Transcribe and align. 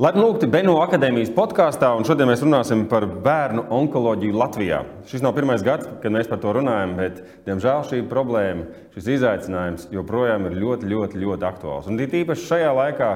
Laipni 0.00 0.22
lūgti 0.22 0.46
Benu 0.48 0.78
akadēmijas 0.80 1.28
podkāstā, 1.36 1.90
un 1.92 2.06
šodien 2.08 2.30
mēs 2.30 2.40
runāsim 2.40 2.86
par 2.88 3.04
bērnu 3.20 3.66
onkoloģiju 3.76 4.38
Latvijā. 4.40 4.78
Šis 5.10 5.20
nav 5.20 5.34
pirmais 5.36 5.60
gads, 5.60 5.90
kad 6.00 6.14
mēs 6.14 6.30
par 6.30 6.40
to 6.40 6.54
runājam, 6.56 6.94
bet, 6.96 7.18
diemžēl, 7.44 7.82
šī 7.90 7.98
problēma, 8.08 8.64
šis 8.94 9.10
izaicinājums 9.18 9.90
joprojām 9.92 10.48
ir 10.48 10.56
ļoti, 10.56 10.88
ļoti, 10.88 11.20
ļoti 11.20 11.48
aktuāls. 11.50 11.92
Un 11.92 12.00
tīpaši 12.00 12.48
šajā 12.48 12.72
laikā, 12.78 13.10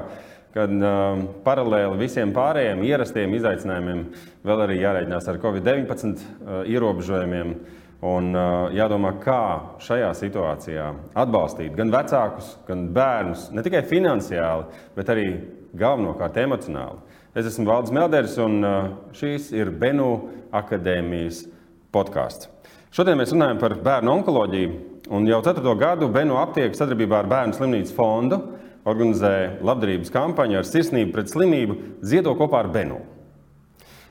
kad 0.58 0.76
uh, 0.76 1.24
paralēli 1.48 2.02
visiem 2.04 2.36
pārējiem 2.36 2.84
ierastiem 2.84 3.32
izaicinājumiem 3.40 4.04
vēl 4.44 4.66
arī 4.66 4.76
jārēķinās 4.82 5.32
ar 5.32 5.40
Covid-19 5.40 6.12
uh, 6.20 6.60
ierobežojumiem. 6.68 7.56
Un 8.04 8.34
uh, 8.36 8.68
jādomā, 8.76 9.16
kā 9.24 9.40
šajā 9.80 10.12
situācijā 10.20 10.92
atbalstīt 11.16 11.72
gan 11.80 11.96
vecākus, 11.96 12.58
gan 12.68 12.90
bērnus, 12.92 13.48
ne 13.56 13.64
tikai 13.64 13.86
finansiāli, 13.88 14.82
bet 15.00 15.16
arī 15.16 15.30
galvenokārt 15.78 16.38
emocionāli. 16.42 17.02
Es 17.34 17.48
esmu 17.50 17.66
Valdis 17.66 17.94
Melders, 17.94 18.36
un 18.38 18.60
uh, 18.62 18.90
šīs 19.16 19.50
ir 19.56 19.72
Benu 19.74 20.10
akadēmijas 20.54 21.44
podkāsts. 21.94 22.50
Šodien 22.94 23.18
mēs 23.18 23.32
runājam 23.34 23.58
par 23.58 23.74
bērnu 23.82 24.12
onkoloģiju. 24.20 24.74
Un 25.14 25.26
jau 25.28 25.40
ceturto 25.44 25.74
gadu 25.76 26.06
Benu 26.14 26.38
aptiekta 26.40 26.84
sadarbībā 26.84 27.18
ar 27.24 27.26
Bērnu 27.28 27.56
slimnīcas 27.58 27.96
fondu 27.96 28.38
organizē 28.88 29.58
labdarības 29.64 30.12
kampaņu 30.14 30.60
ar 30.60 30.68
sirsnību 30.68 31.12
pret 31.12 31.32
slimību 31.32 31.76
Ziedo 32.06 32.36
kopā 32.38 32.62
ar 32.62 32.70
Benu. 32.72 33.00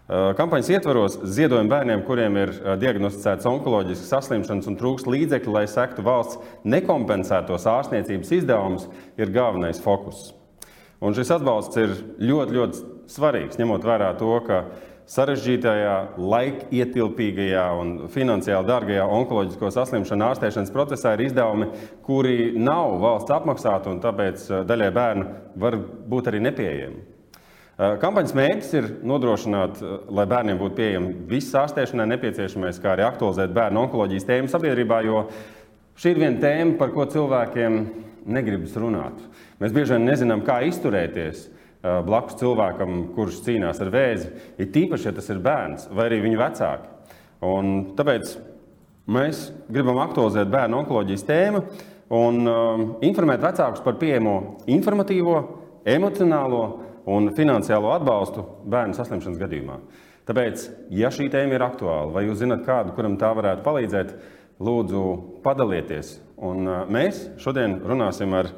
Uh, 0.03 0.34
kampaņas 0.36 0.70
ietvaros 0.75 1.16
ziedojumi 1.31 1.72
bērniem, 1.72 2.03
kuriem 2.03 2.36
ir 2.41 2.52
uh, 2.58 2.73
diagnosticēts 2.81 3.48
onkoloģisks 3.48 4.11
saslimšanas 4.11 4.67
un 4.67 4.75
trūkst 4.81 5.08
līdzekļu, 5.08 5.55
lai 5.55 5.64
sektu 5.72 6.03
valsts 6.03 6.41
nekompensētos 6.67 7.72
ārstniecības 7.72 8.36
izdevumus, 8.41 8.89
ir 9.16 9.31
galvenais 9.31 9.80
fokus. 9.80 10.34
Un 11.03 11.16
šis 11.17 11.34
atbalsts 11.35 11.80
ir 11.81 11.93
ļoti, 12.23 12.55
ļoti 12.55 12.84
svarīgs, 13.11 13.59
ņemot 13.59 13.84
vērā 13.84 14.13
to, 14.16 14.31
ka 14.45 14.63
sarežģītajā, 15.11 15.95
laikietilpīgajā 16.16 17.64
un 17.75 17.89
finansiāli 18.11 18.69
dārgajā 18.69 19.08
onkoloģisko 19.17 19.72
saslimšanu 19.75 20.30
ārstēšanas 20.30 20.72
procesā 20.72 21.16
ir 21.17 21.25
izdevumi, 21.25 21.67
kuri 22.05 22.53
nav 22.55 22.95
valsts 23.03 23.33
apmaksāti 23.36 23.91
un 23.91 24.00
tāpēc 24.03 24.45
eh, 24.47 24.61
daļai 24.69 24.94
bērnu 24.95 25.25
var 25.59 25.78
būt 26.13 26.31
arī 26.31 26.39
nepieejami. 26.45 27.03
Eh, 27.03 27.97
kampaņas 28.00 28.35
mērķis 28.39 28.72
ir 28.80 28.89
nodrošināt, 29.03 29.83
eh, 29.83 30.00
lai 30.08 30.28
bērniem 30.31 30.61
būtu 30.61 30.80
pieejami 30.80 31.13
viss 31.35 31.59
ārstēšanai 31.59 32.08
nepieciešamais, 32.13 32.80
kā 32.80 32.95
arī 32.95 33.03
aktualizēt 33.09 33.52
bērnu 33.56 33.83
onkoloģijas 33.83 34.30
tēmu 34.31 34.56
sabiedrībā, 34.56 35.03
jo 35.03 35.28
šī 36.00 36.16
ir 36.16 36.23
viena 36.23 36.39
tēma, 36.47 36.78
par 36.80 36.95
ko 36.95 37.09
cilvēkiem 37.11 37.83
negribas 38.25 38.75
runāt. 38.79 39.19
Mēs 39.61 39.73
bieži 39.75 39.95
vien 39.95 40.07
nezinām, 40.07 40.43
kā 40.45 40.61
izturēties 40.67 41.47
blakus 41.83 42.38
cilvēkam, 42.39 43.09
kurš 43.16 43.41
cīnās 43.45 43.81
ar 43.83 43.91
vēzi. 43.93 44.29
Ir 44.61 44.69
tīpaši, 44.73 45.09
ja 45.09 45.16
tas 45.17 45.27
ir 45.33 45.41
bērns 45.43 45.89
vai 45.91 46.07
arī 46.07 46.21
viņa 46.23 46.39
vecāki. 46.39 46.91
Un 47.44 47.73
tāpēc 47.97 48.38
mēs 49.11 49.49
gribam 49.67 49.99
aktualizēt 50.05 50.51
bērnu 50.51 50.79
onkoloģijas 50.79 51.27
tēmu 51.27 51.63
un 52.13 52.47
um, 52.47 52.85
informēt 53.03 53.44
vecākus 53.44 53.83
par 53.83 53.97
pieejamo 53.99 54.38
informatīvo, 54.71 55.35
emocionālo 55.83 56.63
un 57.11 57.33
finansiālo 57.35 57.91
atbalstu 57.97 58.45
bērnu 58.71 58.95
saslimšanas 58.95 59.41
gadījumā. 59.41 59.79
Tāpēc, 60.23 60.69
ja 60.95 61.09
šī 61.11 61.27
tēma 61.33 61.57
ir 61.57 61.66
aktuāla, 61.66 62.13
vai 62.16 62.23
jūs 62.29 62.39
zināt 62.39 62.63
kādu, 62.63 62.94
kuram 62.95 63.17
tā 63.19 63.33
varētu 63.35 63.66
palīdzēt, 63.66 64.13
lūdzu, 64.62 65.04
padalieties. 65.46 66.18
Un 66.44 66.68
mēs 66.92 67.30
šodien 67.42 67.80
runāsim 67.88 68.34
ar 68.36 68.52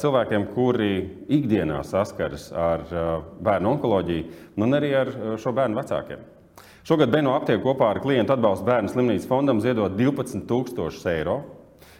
cilvēkiem, 0.00 0.46
kuri 0.54 0.92
ikdienā 1.34 1.80
saskaras 1.86 2.50
ar 2.52 2.84
bērnu 3.42 3.74
onkoloģiju, 3.74 4.24
un 4.60 4.78
arī 4.78 4.94
ar 4.98 5.12
šo 5.40 5.52
bērnu 5.56 5.80
vecākiem. 5.80 6.20
Šogad 6.84 7.08
Beno 7.08 7.32
aptiek 7.32 7.62
kopā 7.64 7.94
ar 7.94 8.00
klientu 8.04 8.34
atbalstu 8.34 8.66
bērnu 8.66 8.92
slimnīcas 8.92 9.28
fondam 9.30 9.60
ziedot 9.64 9.94
12,000 9.96 11.08
eiro. 11.14 11.38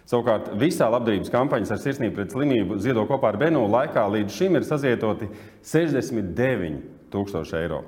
Savukārt 0.04 0.50
visā 0.60 0.90
labdarības 0.92 1.32
kampaņas 1.32 1.72
ar 1.72 1.80
sirsnību 1.80 2.18
pret 2.18 2.34
slimību 2.34 2.76
ziedo 2.84 3.06
kopā 3.08 3.32
ar 3.32 3.38
Beno 3.40 3.64
laikā 3.72 4.04
līdz 4.12 4.30
šim 4.36 4.58
ir 4.58 4.64
sazietoti 4.68 5.30
69,000 5.64 7.56
eiro. 7.62 7.80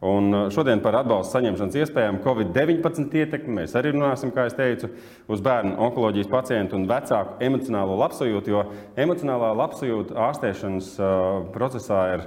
Un 0.00 0.30
uh, 0.30 0.44
šodien 0.54 0.78
par 0.78 0.94
atbalstu 1.00 1.34
saņemšanas 1.34 1.76
iespējām 1.80 2.20
Covid-19 2.22 3.16
ietekmi 3.18 3.56
mēs 3.56 3.72
arī 3.78 3.90
runāsim, 3.96 4.30
kā 4.34 4.44
jau 4.46 4.52
teicu, 4.60 4.90
uz 5.26 5.40
bērnu 5.42 5.74
onkoloģijas 5.88 6.28
pacientu 6.30 6.76
un 6.78 6.84
vecāku 6.86 7.40
emocionālo 7.42 7.96
labsajūtu, 7.98 8.52
jo 8.52 8.60
emocionālā 8.94 9.48
labsajūta 9.58 10.14
ārstēšanas 10.28 10.92
uh, 11.02 11.16
procesā 11.54 12.02
ir 12.12 12.22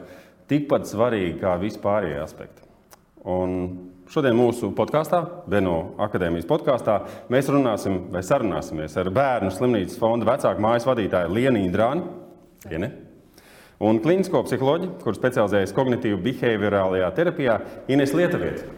tikpat 0.52 0.90
svarīga 0.90 1.38
kā 1.46 1.54
vispārējie 1.62 2.18
aspekti. 2.20 2.68
Un 3.32 3.56
šodien 4.12 4.36
mūsu 4.36 4.74
podkāstā, 4.76 5.22
Beno 5.48 5.94
akadēmijas 6.04 6.50
podkāstā, 6.50 6.98
mēs 7.32 7.48
runāsim 7.54 8.02
vai 8.12 8.26
sarunāsimies 8.26 8.98
ar 9.00 9.14
Bērnu 9.16 9.54
slimnīcas 9.56 10.02
fonda 10.02 10.28
vecāku 10.28 10.66
mājas 10.68 10.90
vadītāju 10.90 11.32
Lienu 11.38 11.64
Indrānu. 11.64 12.04
Liene 12.68 12.92
un 13.82 14.02
klinisko 14.04 14.44
psiholoģiju, 14.46 15.00
kur 15.02 15.18
specializējas 15.18 15.74
kognitīvi 15.76 16.20
behaviorālajā 16.30 17.10
terapijā, 17.18 17.58
Ines 17.92 18.14
Lietuvieta. 18.18 18.70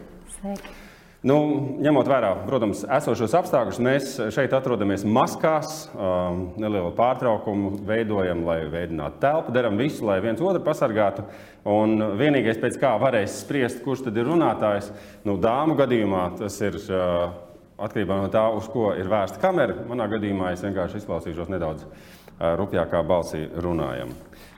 Nu, 1.24 1.38
ņemot 1.80 2.08
vērā, 2.12 2.34
protams, 2.44 2.82
esošos 2.98 3.32
apstākļus, 3.40 3.78
mēs 3.84 4.08
šeit 4.36 4.52
atrodamies 4.52 5.06
maskās, 5.08 5.86
um, 5.96 6.42
nelielu 6.60 6.90
pārtraukumu 6.98 7.78
veidojam, 7.88 8.42
lai 8.44 8.58
veidinātu 8.68 9.22
telpu, 9.22 9.54
darām 9.56 9.80
visu, 9.80 10.04
lai 10.10 10.18
viens 10.24 10.44
otru 10.44 10.60
pasargātu. 10.66 11.24
Un 11.72 11.96
vienīgais, 12.20 12.60
pēc 12.60 12.76
kā 12.82 12.92
varēs 13.00 13.38
spriest, 13.40 13.80
kurš 13.86 14.04
tad 14.10 14.20
ir 14.20 14.28
runātājs, 14.28 14.92
nu, 15.24 15.38
dāmu 15.40 15.80
gadījumā 15.80 16.26
tas 16.42 16.60
ir 16.60 16.76
uh, 16.92 17.32
atkarībā 17.88 18.20
no 18.20 18.28
tā, 18.34 18.44
uz 18.60 18.68
ko 18.76 18.92
ir 19.00 19.08
vērsta 19.08 19.40
kamera. 19.40 19.80
Manā 19.88 20.10
gadījumā 20.12 20.52
es 20.52 20.68
vienkārši 20.68 21.00
izklausīšos 21.00 21.56
nedaudz 21.56 21.88
uh, 21.88 22.52
rupjākā 22.60 23.00
balsī 23.08 23.46
runājam. 23.64 24.12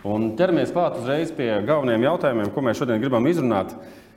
Un 0.05 0.35
ķeramies 0.37 0.69
klāt 0.69 0.99
uzreiz 0.99 1.31
pie 1.33 1.47
galvenajiem 1.65 2.03
jautājumiem, 2.05 2.49
ko 2.53 2.61
mēs 2.61 2.77
šodien 2.77 2.99
gribam 3.01 3.25
izrunāt. 3.25 3.71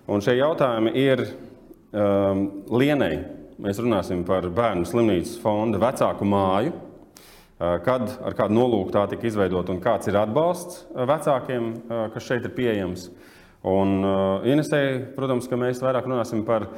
Un 0.08 0.20
šie 0.24 0.34
jautājumi 0.36 0.90
ir 1.00 1.22
um, 1.24 2.42
Lienai. 2.76 3.14
Mēs 3.58 3.80
runāsim 3.80 4.20
par 4.28 4.44
bērnu 4.52 4.84
slimnīcas 4.86 5.38
fonda 5.40 5.80
vecāku 5.80 6.26
māju, 6.28 6.74
uh, 6.74 7.78
kad 7.86 8.04
ar 8.04 8.36
kādu 8.36 8.58
nolūku 8.58 8.92
tā 8.92 9.06
tika 9.08 9.30
izveidota 9.30 9.72
un 9.72 9.80
kāds 9.84 10.10
ir 10.10 10.18
atbalsts 10.20 10.82
uh, 10.90 11.06
vecākiem, 11.08 11.70
uh, 11.80 12.02
kas 12.12 12.26
šeit 12.26 12.44
ir 12.44 12.52
pieejams. 12.58 13.06
Un 13.72 13.94
uh, 14.02 14.44
Inesēji, 14.44 14.98
protams, 15.16 15.48
ka 15.48 15.56
mēs 15.60 15.80
vairāk 15.80 16.04
runāsim 16.04 16.42
par 16.48 16.66
uh, 16.68 16.74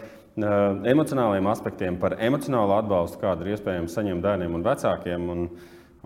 emocionāliem 0.92 1.50
aspektiem, 1.50 1.98
par 1.98 2.14
emocionālu 2.22 2.78
atbalstu, 2.78 3.18
kādu 3.26 3.42
ir 3.42 3.56
iespējams 3.56 3.98
saņemt 3.98 4.22
bērniem 4.28 4.54
un 4.54 4.64
vecākiem, 4.70 5.26
un, 5.34 5.44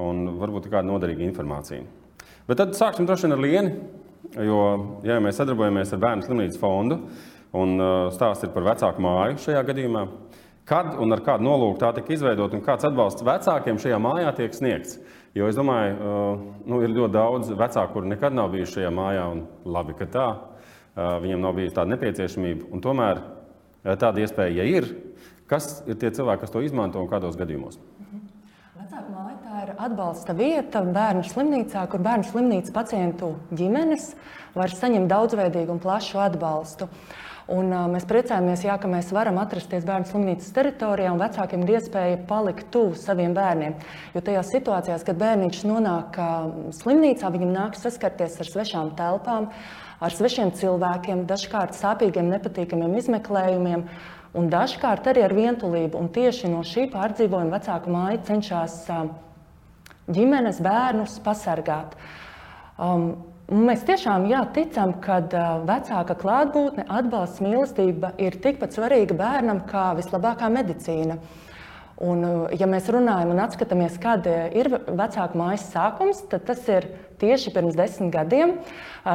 un 0.08 0.24
varbūt 0.40 0.72
kāda 0.72 0.88
noderīga 0.88 1.28
informācija. 1.28 1.84
Bet 2.48 2.60
tad 2.60 2.74
sāksim 2.76 3.06
droši 3.08 3.26
vien 3.26 3.36
ar 3.36 3.42
lieni. 3.42 3.74
Jo, 4.40 4.60
ja 5.06 5.20
mēs 5.22 5.36
sadarbojamies 5.38 5.92
ar 5.94 6.00
Bērnu 6.02 6.24
slimnīcas 6.26 6.58
fondu, 6.58 6.96
un 7.54 7.74
uh, 7.78 7.90
stāsts 8.14 8.46
ir 8.46 8.50
par 8.54 8.64
vecāku 8.66 9.02
māju 9.04 9.36
šajā 9.44 9.60
gadījumā, 9.68 10.06
kad 10.66 10.96
un 10.98 11.14
ar 11.14 11.22
kādu 11.22 11.46
nolūku 11.46 11.78
tā 11.82 11.92
tika 11.94 12.16
izveidota 12.16 12.56
un 12.56 12.64
kāds 12.64 12.88
atbalsts 12.88 13.22
vecākiem 13.26 13.78
šajā 13.82 14.00
mājā 14.02 14.32
tiek 14.40 14.56
sniegts. 14.56 14.98
Jo 15.36 15.46
es 15.50 15.58
domāju, 15.58 15.94
uh, 15.94 16.42
nu, 16.66 16.80
ir 16.82 16.94
ļoti 16.96 17.14
daudz 17.14 17.52
vecāku, 17.52 17.92
kuri 17.98 18.10
nekad 18.14 18.34
nav 18.34 18.50
bijuši 18.54 18.80
šajā 18.80 18.92
mājā, 18.96 19.28
un 19.36 19.44
labi, 19.76 19.96
ka 20.00 20.08
tā. 20.10 20.28
Uh, 20.34 21.16
viņiem 21.24 21.40
nav 21.42 21.56
bijusi 21.56 21.76
tāda 21.76 21.94
nepieciešamība. 21.94 22.68
Un 22.74 22.82
tomēr 22.82 23.22
tāda 23.84 24.22
iespēja, 24.22 24.62
ja 24.62 24.80
ir, 24.80 24.88
kas 25.50 25.82
ir 25.90 25.98
tie 26.00 26.10
cilvēki, 26.14 26.44
kas 26.44 26.54
to 26.54 26.62
izmanto 26.64 27.02
un 27.02 27.10
kādos 27.10 27.38
gadījumos? 27.38 27.80
Vecāku 28.78 29.10
tā 29.10 29.23
ir 29.23 29.23
atbalsta 29.78 30.34
vieta 30.36 30.82
bērnu 30.84 31.24
slimnīcā, 31.26 31.84
kur 31.90 32.02
bērnu 32.04 32.26
slimnīcas 32.28 32.74
pacientu 32.74 33.34
ģimenes 33.54 34.12
var 34.54 34.72
saņemt 34.72 35.10
daudzveidīgu 35.10 35.74
un 35.74 35.82
plašu 35.82 36.20
atbalstu. 36.22 36.88
Un, 37.44 37.68
uh, 37.68 37.84
mēs 37.92 38.06
priecājamies, 38.08 38.62
jā, 38.64 38.74
ka 38.80 38.88
mēs 38.88 39.10
varam 39.12 39.36
atrasties 39.42 39.84
bērnu 39.84 40.08
slimnīcas 40.08 40.52
teritorijā 40.56 41.10
un 41.12 41.20
vecākiem 41.20 41.66
ir 41.66 41.74
iespēja 41.76 42.22
palikt 42.28 42.70
tuvu 42.72 42.96
saviem 42.96 43.34
bērniem. 43.36 43.74
Jo 44.14 44.22
tajās 44.24 44.52
situācijās, 44.54 45.04
kad 45.04 45.18
bērniņš 45.20 45.60
nonāk 45.68 46.16
uh, 46.16 46.54
slimnīcā, 46.78 47.28
viņam 47.34 47.52
nāk 47.52 47.76
saskarties 47.76 48.38
ar 48.40 48.48
svešām 48.48 48.94
telpām, 48.96 49.50
ar 50.00 50.16
svešiem 50.16 50.54
cilvēkiem, 50.56 51.26
dažkārt 51.28 51.76
sāpīgiem, 51.76 52.32
nepatīkamiem 52.32 52.96
izmeklējumiem. 53.02 53.84
Un 54.34 54.48
dažkārt 54.50 55.04
arī 55.12 55.28
ar 55.28 55.36
vientulību. 55.36 56.00
Un 56.00 56.08
tieši 56.16 56.48
no 56.50 56.64
šī 56.66 56.88
pārdzīvojuma 56.90 57.58
vecāku 57.58 57.92
māja 57.94 58.24
cenšas 58.26 58.80
ģimenes 60.10 60.60
bērnus 60.64 61.18
pasargāt. 61.24 61.94
Um, 62.80 63.24
mēs 63.48 63.84
tiešām 63.88 64.26
jā, 64.30 64.42
ticam, 64.56 64.96
ka 65.04 65.20
uh, 65.24 65.64
vecāka 65.68 66.16
klātbūtne, 66.20 66.86
atbalsts, 66.88 67.42
mīlestība 67.44 68.14
ir 68.22 68.38
tikpat 68.44 68.76
svarīga 68.76 69.16
bērnam 69.18 69.64
kā 69.70 69.92
vislabākā 69.98 70.50
medicīna. 70.52 71.18
Un, 72.02 72.24
ja 72.58 72.66
mēs 72.66 72.88
runājam 72.90 73.30
un 73.30 73.40
atskatāmies, 73.44 74.00
kad 74.02 74.26
ir 74.26 74.66
vecāku 74.82 75.38
mājas 75.38 75.68
sākums, 75.70 76.24
tad 76.30 76.42
tas 76.48 76.64
ir 76.66 76.88
tieši 77.22 77.52
pirms 77.54 77.76
desmit 77.78 78.10
gadiem. 78.16 78.56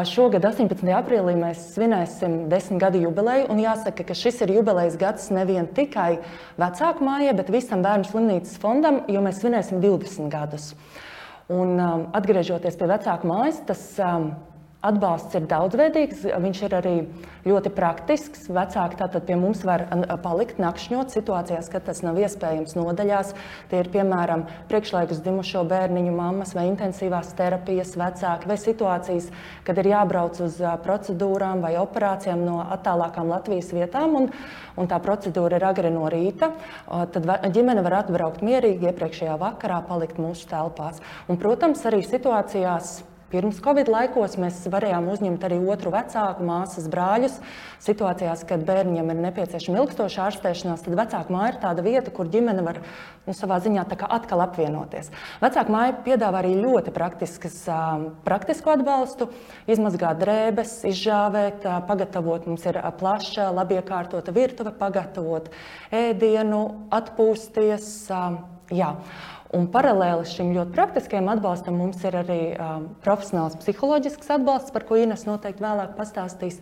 Šogad, 0.08 0.46
18. 0.48 0.88
aprīlī, 0.96 1.34
mēs 1.42 1.66
svinēsim 1.74 2.46
desmit 2.52 2.80
gadu 2.80 3.02
jubileju. 3.04 3.52
Jāsaka, 3.60 4.06
ka 4.08 4.16
šis 4.16 4.40
ir 4.46 4.56
jubilejas 4.56 4.96
gads 5.02 5.28
nevien 5.36 5.68
tikai 5.68 6.22
vecāku 6.62 7.04
mājai, 7.04 7.36
bet 7.42 7.52
visam 7.52 7.84
bērnu 7.84 8.08
slimnīcas 8.08 8.56
fondam, 8.64 9.04
jo 9.12 9.26
mēs 9.28 9.44
svinēsim 9.44 9.84
20 9.84 10.32
gadus. 10.32 10.72
Un, 11.52 11.76
atgriežoties 12.16 12.80
pie 12.80 12.88
vecāku 12.94 13.28
mājas, 13.28 13.60
tas 13.68 13.84
Atbalsts 14.80 15.36
ir 15.36 15.44
daudzveidīgs, 15.44 16.22
viņš 16.40 16.60
ir 16.64 16.74
arī 16.78 16.92
ļoti 17.44 17.72
praktisks. 17.76 18.46
Vecāki 18.48 18.96
tātad 19.02 19.26
pie 19.28 19.36
mums 19.36 19.66
var 19.68 19.82
palikt 20.24 20.62
nakšņot 20.64 21.12
situācijās, 21.12 21.68
kad 21.74 21.84
tas 21.84 22.00
nav 22.00 22.16
iespējams 22.22 22.78
nodaļās. 22.78 23.34
Tie 23.68 23.82
ir 23.84 23.90
piemēram 23.92 24.46
priekšlaikus 24.72 25.20
dzimušo 25.26 25.66
bērniņu 25.68 26.14
mammas 26.16 26.56
vai 26.56 26.70
intensīvās 26.70 27.34
terapijas 27.36 27.92
vecāki 28.00 28.48
vai 28.48 28.58
situācijas, 28.64 29.28
kad 29.68 29.84
ir 29.84 29.92
jābrauc 29.92 30.40
uz 30.48 30.62
procedūrām 30.88 31.60
vai 31.68 31.74
operācijām 31.84 32.48
no 32.48 32.62
attālākām 32.64 33.36
Latvijas 33.36 33.76
vietām. 33.76 34.16
Un, 34.16 34.32
un 34.80 34.88
tā 34.88 35.04
procedūra 35.04 35.60
ir 35.60 35.68
agri 35.74 35.92
no 35.92 36.08
rīta, 36.08 36.54
tad 36.88 37.52
ģimene 37.52 37.84
var 37.84 38.00
atbraukt 38.06 38.48
mierīgi 38.48 38.94
iepriekšējā 38.94 39.36
vakarā, 39.44 39.84
palikt 39.92 40.24
mūsu 40.24 40.48
telpās. 40.48 41.04
Un, 41.28 41.36
protams, 41.36 41.84
arī 41.92 42.00
situācijās, 42.08 43.02
Pirms 43.30 43.60
Covid 43.62 43.86
laikos 43.92 44.40
mēs 44.42 44.64
varējām 44.74 45.06
uzņemt 45.14 45.44
arī 45.46 45.60
otru 45.70 45.92
vecāku, 45.94 46.46
māsas, 46.48 46.88
brāļus. 46.90 47.36
Situācijās, 47.86 48.42
kad 48.50 48.64
bērniem 48.66 49.12
ir 49.14 49.20
nepieciešama 49.28 49.84
ilgstoša 49.84 50.24
ārstēšanās, 50.26 50.82
tad 50.86 50.98
vecāka 50.98 51.36
māja 51.36 51.52
ir 51.54 51.60
tāda 51.62 51.86
vieta, 51.86 52.14
kur 52.16 52.28
ģimene 52.34 52.66
var 52.66 52.82
nu, 53.28 53.36
savā 53.38 53.60
ziņā 53.62 53.86
atkal 53.86 54.44
apvienoties. 54.48 55.12
Vecāka 55.44 55.76
māja 55.76 55.94
piedāvā 56.08 56.42
arī 56.42 56.56
ļoti 56.58 56.96
praktisku 56.98 58.74
atbalstu, 58.74 59.30
izmazgāt 59.70 60.20
drēbes, 60.26 60.80
izžāvēt, 60.90 61.70
pagatavot. 61.88 62.50
Mums 62.50 62.66
ir 62.66 62.82
plaša, 63.00 63.52
labi 63.54 63.78
iekārtota 63.78 64.34
virtuve, 64.34 64.74
pagatavot 64.82 65.54
ēdienu, 65.94 66.64
atpūsties. 66.98 67.92
Jā. 68.70 68.94
Un 69.58 69.66
paralēli 69.74 70.28
šim 70.30 70.52
ļoti 70.54 70.76
praktiskajam 70.76 71.32
atbalstam 71.32 71.80
mums 71.82 72.04
ir 72.06 72.14
arī 72.20 72.42
uh, 72.54 72.84
profesionāls 73.02 73.56
psiholoģisks 73.58 74.30
atbalsts, 74.36 74.74
par 74.76 74.84
ko 74.86 75.00
Ines 75.02 75.26
noteikti 75.26 75.64
vēlāk 75.66 75.96
pastāstīs. 75.98 76.60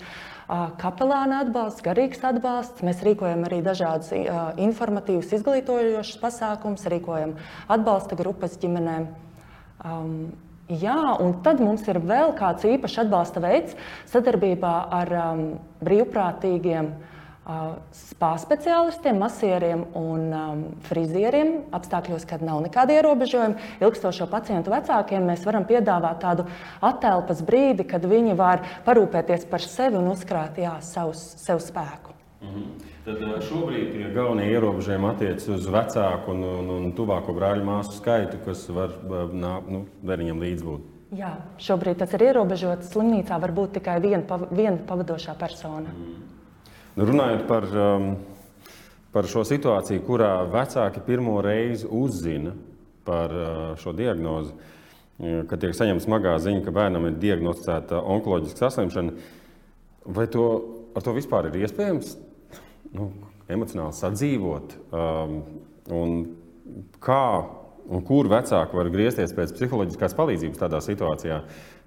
Uh, 0.48 0.70
kapelāna 0.80 1.42
atbalsts, 1.44 1.84
garīgs 1.84 2.24
atbalsts. 2.24 2.86
Mēs 2.88 3.04
rīkojam 3.04 3.44
arī 3.50 3.60
dažādus 3.66 4.14
uh, 4.16 4.54
informatīvus, 4.56 5.34
izglītojošus 5.36 6.22
pasākumus, 6.22 6.88
rīkojam 6.94 7.36
atbalsta 7.76 8.16
grupas 8.20 8.56
ģimenēm. 8.64 9.12
Um, 9.84 10.20
Jā, 10.68 10.98
un 11.24 11.30
tad 11.46 11.62
mums 11.64 11.86
ir 11.88 11.96
vēl 12.04 12.34
kāds 12.36 12.66
īpašs 12.68 12.98
atbalsta 13.06 13.40
veids 13.40 13.78
sadarbībā 14.12 14.72
ar 14.98 15.14
um, 15.16 15.44
brīvprātīgiem 15.80 16.90
uh, 16.90 17.17
spā 17.96 18.34
speciālistiem, 18.42 19.20
masieriem 19.22 19.86
un 19.96 20.26
um, 20.36 20.64
frizieriem, 20.90 21.54
apstākļos, 21.76 22.26
kad 22.28 22.44
nav 22.44 22.60
nekāda 22.66 22.98
ierobežojuma. 22.98 23.62
Ilgstošo 23.84 24.28
pacientu 24.32 24.74
vecākiem 24.74 25.24
mēs 25.30 25.46
varam 25.48 25.68
piedāvāt 25.70 26.20
tādu 26.26 26.48
attēlpas 26.84 27.44
brīdi, 27.48 27.88
kad 27.88 28.04
viņi 28.04 28.36
var 28.38 28.66
parūpēties 28.88 29.48
par 29.48 29.64
sevi 29.64 30.00
un 30.00 30.12
uzkrāt 30.12 30.60
jā, 30.60 30.76
savus, 30.84 31.24
sev 31.40 31.64
spēku. 31.64 32.16
Mhm. 32.44 32.68
Tad 33.08 33.22
šobrīd 33.48 33.94
tie 33.94 34.10
galvenie 34.12 34.50
ierobežojumi 34.52 35.08
attiecas 35.08 35.48
uz 35.56 35.68
vecāku 35.72 36.34
un, 36.34 36.44
un, 36.44 36.72
un 36.76 36.90
tuvāko 36.92 37.32
brāļu 37.38 37.64
māsu 37.64 37.96
skaitu, 38.02 38.42
kas 38.44 38.66
var 38.76 38.98
nu, 39.32 39.86
viņam 40.04 40.44
līdzbūt. 40.44 40.94
Jā, 41.16 41.38
šobrīd 41.64 42.02
tas 42.02 42.12
ir 42.18 42.26
ierobežots. 42.28 42.92
Slimnīcā 42.92 43.40
var 43.40 43.56
būt 43.56 43.78
tikai 43.80 44.02
viena, 44.04 44.42
viena 44.52 44.76
pavadošā 44.90 45.38
persona. 45.40 45.94
Mm. 45.96 46.27
Runājot 46.98 47.44
par, 47.46 47.66
um, 47.78 48.06
par 49.14 49.28
šo 49.30 49.44
situāciju, 49.46 50.02
kurā 50.08 50.32
vecāki 50.50 51.04
pirmo 51.06 51.36
reizi 51.46 51.86
uzzina 51.86 52.56
par 53.06 53.34
uh, 53.38 53.52
šo 53.78 53.94
diagnozi, 53.94 54.56
kad 55.18 55.62
tiek 55.62 55.74
saņemta 55.78 56.04
smagā 56.04 56.34
ziņa, 56.42 56.64
ka 56.66 56.74
bērnam 56.74 57.06
ir 57.10 57.20
diagnosticēta 57.22 58.02
onkoloģiska 58.16 58.60
saslimšana, 58.64 59.14
vai 60.14 60.26
to, 60.34 60.48
ar 60.98 61.06
to 61.06 61.14
vispār 61.16 61.48
ir 61.50 61.60
iespējams 61.64 62.12
nu, 62.98 63.08
emocionāli 63.50 63.98
sadzīvot? 63.98 64.76
Um, 64.90 66.18
kā 67.02 67.24
un 67.88 68.04
kur 68.10 68.30
vecāki 68.30 68.78
var 68.78 68.92
griezties 68.94 69.34
pēc 69.38 69.54
psiholoģiskās 69.58 70.18
palīdzības 70.18 70.66
tādā 70.66 70.82
situācijā? 70.86 71.40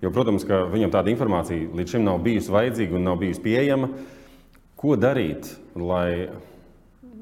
Jo, 0.03 0.15
protams, 0.15 0.47
ka 0.47 0.65
viņam 0.71 0.95
tāda 0.95 1.15
informācija 1.15 1.71
līdz 1.77 1.97
šim 1.97 2.07
nav 2.07 2.23
bijusi 2.25 2.55
vajadzīga 2.55 2.99
un 2.99 3.07
nav 3.11 3.23
bijusi 3.23 3.47
pieejama. 3.47 3.91
Uh, 3.91 4.17
Ko 4.81 4.95
darīt, 4.97 5.45
lai 5.77 6.31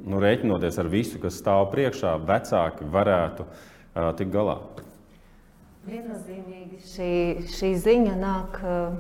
nu, 0.07 0.21
rēķinoties 0.23 0.77
ar 0.79 0.89
visu, 0.93 1.19
kas 1.19 1.41
stāv 1.41 1.65
priekšā, 1.73 2.13
vecāki 2.23 2.87
varētu 2.87 3.47
uh, 3.49 4.13
tikt 4.19 4.31
galā? 4.31 4.61
Viennozīmīgi 5.89 6.79
šī, 6.87 7.11
šī 7.51 7.73
ziņa 7.83 8.15
nāk 8.21 8.61
uh, 8.63 8.95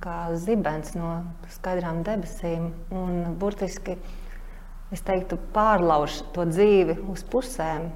kā 0.00 0.16
zibens 0.40 0.94
no 0.96 1.18
skaidrām 1.52 2.00
debesīm 2.06 2.70
un 2.94 3.36
burtiski 3.38 3.98
es 4.94 5.04
teiktu, 5.04 5.36
pārlauž 5.52 6.22
to 6.32 6.46
dzīvi 6.48 6.96
uz 7.12 7.24
pusēm. 7.28 7.90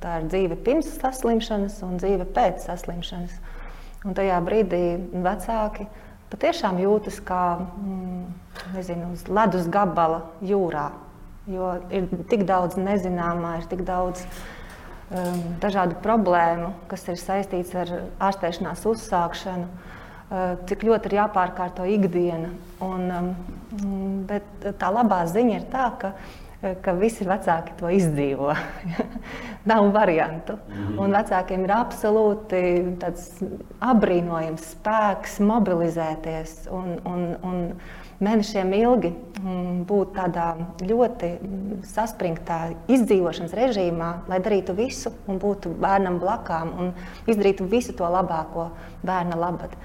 Tā 0.00 0.18
ir 0.20 0.28
dzīve 0.32 0.56
pirms 0.64 0.88
saslimšanas 1.02 1.80
un 1.84 2.00
dzīve 2.00 2.24
pēc 2.36 2.64
saslimšanas. 2.68 3.36
Un 4.08 4.16
tajā 4.16 4.40
brīdī 4.44 4.82
vecāki 5.24 5.88
patiešām 6.32 6.80
jūtas 6.82 7.20
kā 7.24 7.42
mm, 7.58 8.22
nezinu, 8.76 9.12
uz 9.16 9.26
ledus 9.28 9.68
gabala 9.72 10.24
jūrā. 10.44 10.90
Jo 11.48 11.74
ir 11.94 12.08
tik 12.28 12.44
daudz 12.48 12.76
nezināmā, 12.76 13.54
ir 13.60 13.68
tik 13.70 13.84
daudz 13.88 14.24
um, 14.26 15.38
dažādu 15.62 15.96
problēmu, 16.04 16.74
kas 16.90 17.06
ir 17.08 17.20
saistīts 17.20 17.72
ar 17.78 17.94
ārstēšanās 18.28 18.84
uzsākšanu, 18.90 19.68
uh, 19.68 20.50
cik 20.68 20.84
ļoti 20.90 21.08
ir 21.08 21.20
jāpārkārto 21.22 21.88
ikdiena. 21.88 22.52
Un, 22.84 23.08
um, 23.20 23.32
bet 24.28 24.68
tā 24.80 24.92
labā 24.92 25.22
ziņa 25.30 25.56
ir 25.56 25.66
tā, 25.72 25.88
ka 26.02 26.12
ka 26.58 26.94
visi 26.98 27.26
vecāki 27.26 27.76
to 27.78 27.90
izdzīvo. 27.94 28.50
Nav 29.68 29.88
variantu. 29.92 30.56
Mhm. 30.68 30.98
Un 31.02 31.16
vecākiem 31.16 31.64
ir 31.66 31.72
absolūti 31.76 32.60
apbrīnojams 33.84 34.68
spēks 34.74 35.38
mobilizēties 35.44 36.54
un, 36.72 36.94
un, 37.08 37.24
un 37.44 37.58
mēnešiem 38.24 38.72
ilgi 38.80 39.12
mm, 39.12 39.84
būt 39.88 40.14
tādā 40.16 40.48
ļoti 40.82 41.30
saspringtā 41.86 42.58
izdzīvošanas 42.90 43.54
režīmā, 43.58 44.10
lai 44.30 44.40
darītu 44.42 44.74
visu 44.78 45.12
un 45.30 45.38
būtu 45.42 45.74
bērnam 45.78 46.18
blakām 46.22 46.74
un 46.74 46.92
izdarītu 47.30 47.68
visu 47.70 47.94
to 47.98 48.08
labāko 48.10 48.70
bērna 49.06 49.38
labad. 49.38 49.76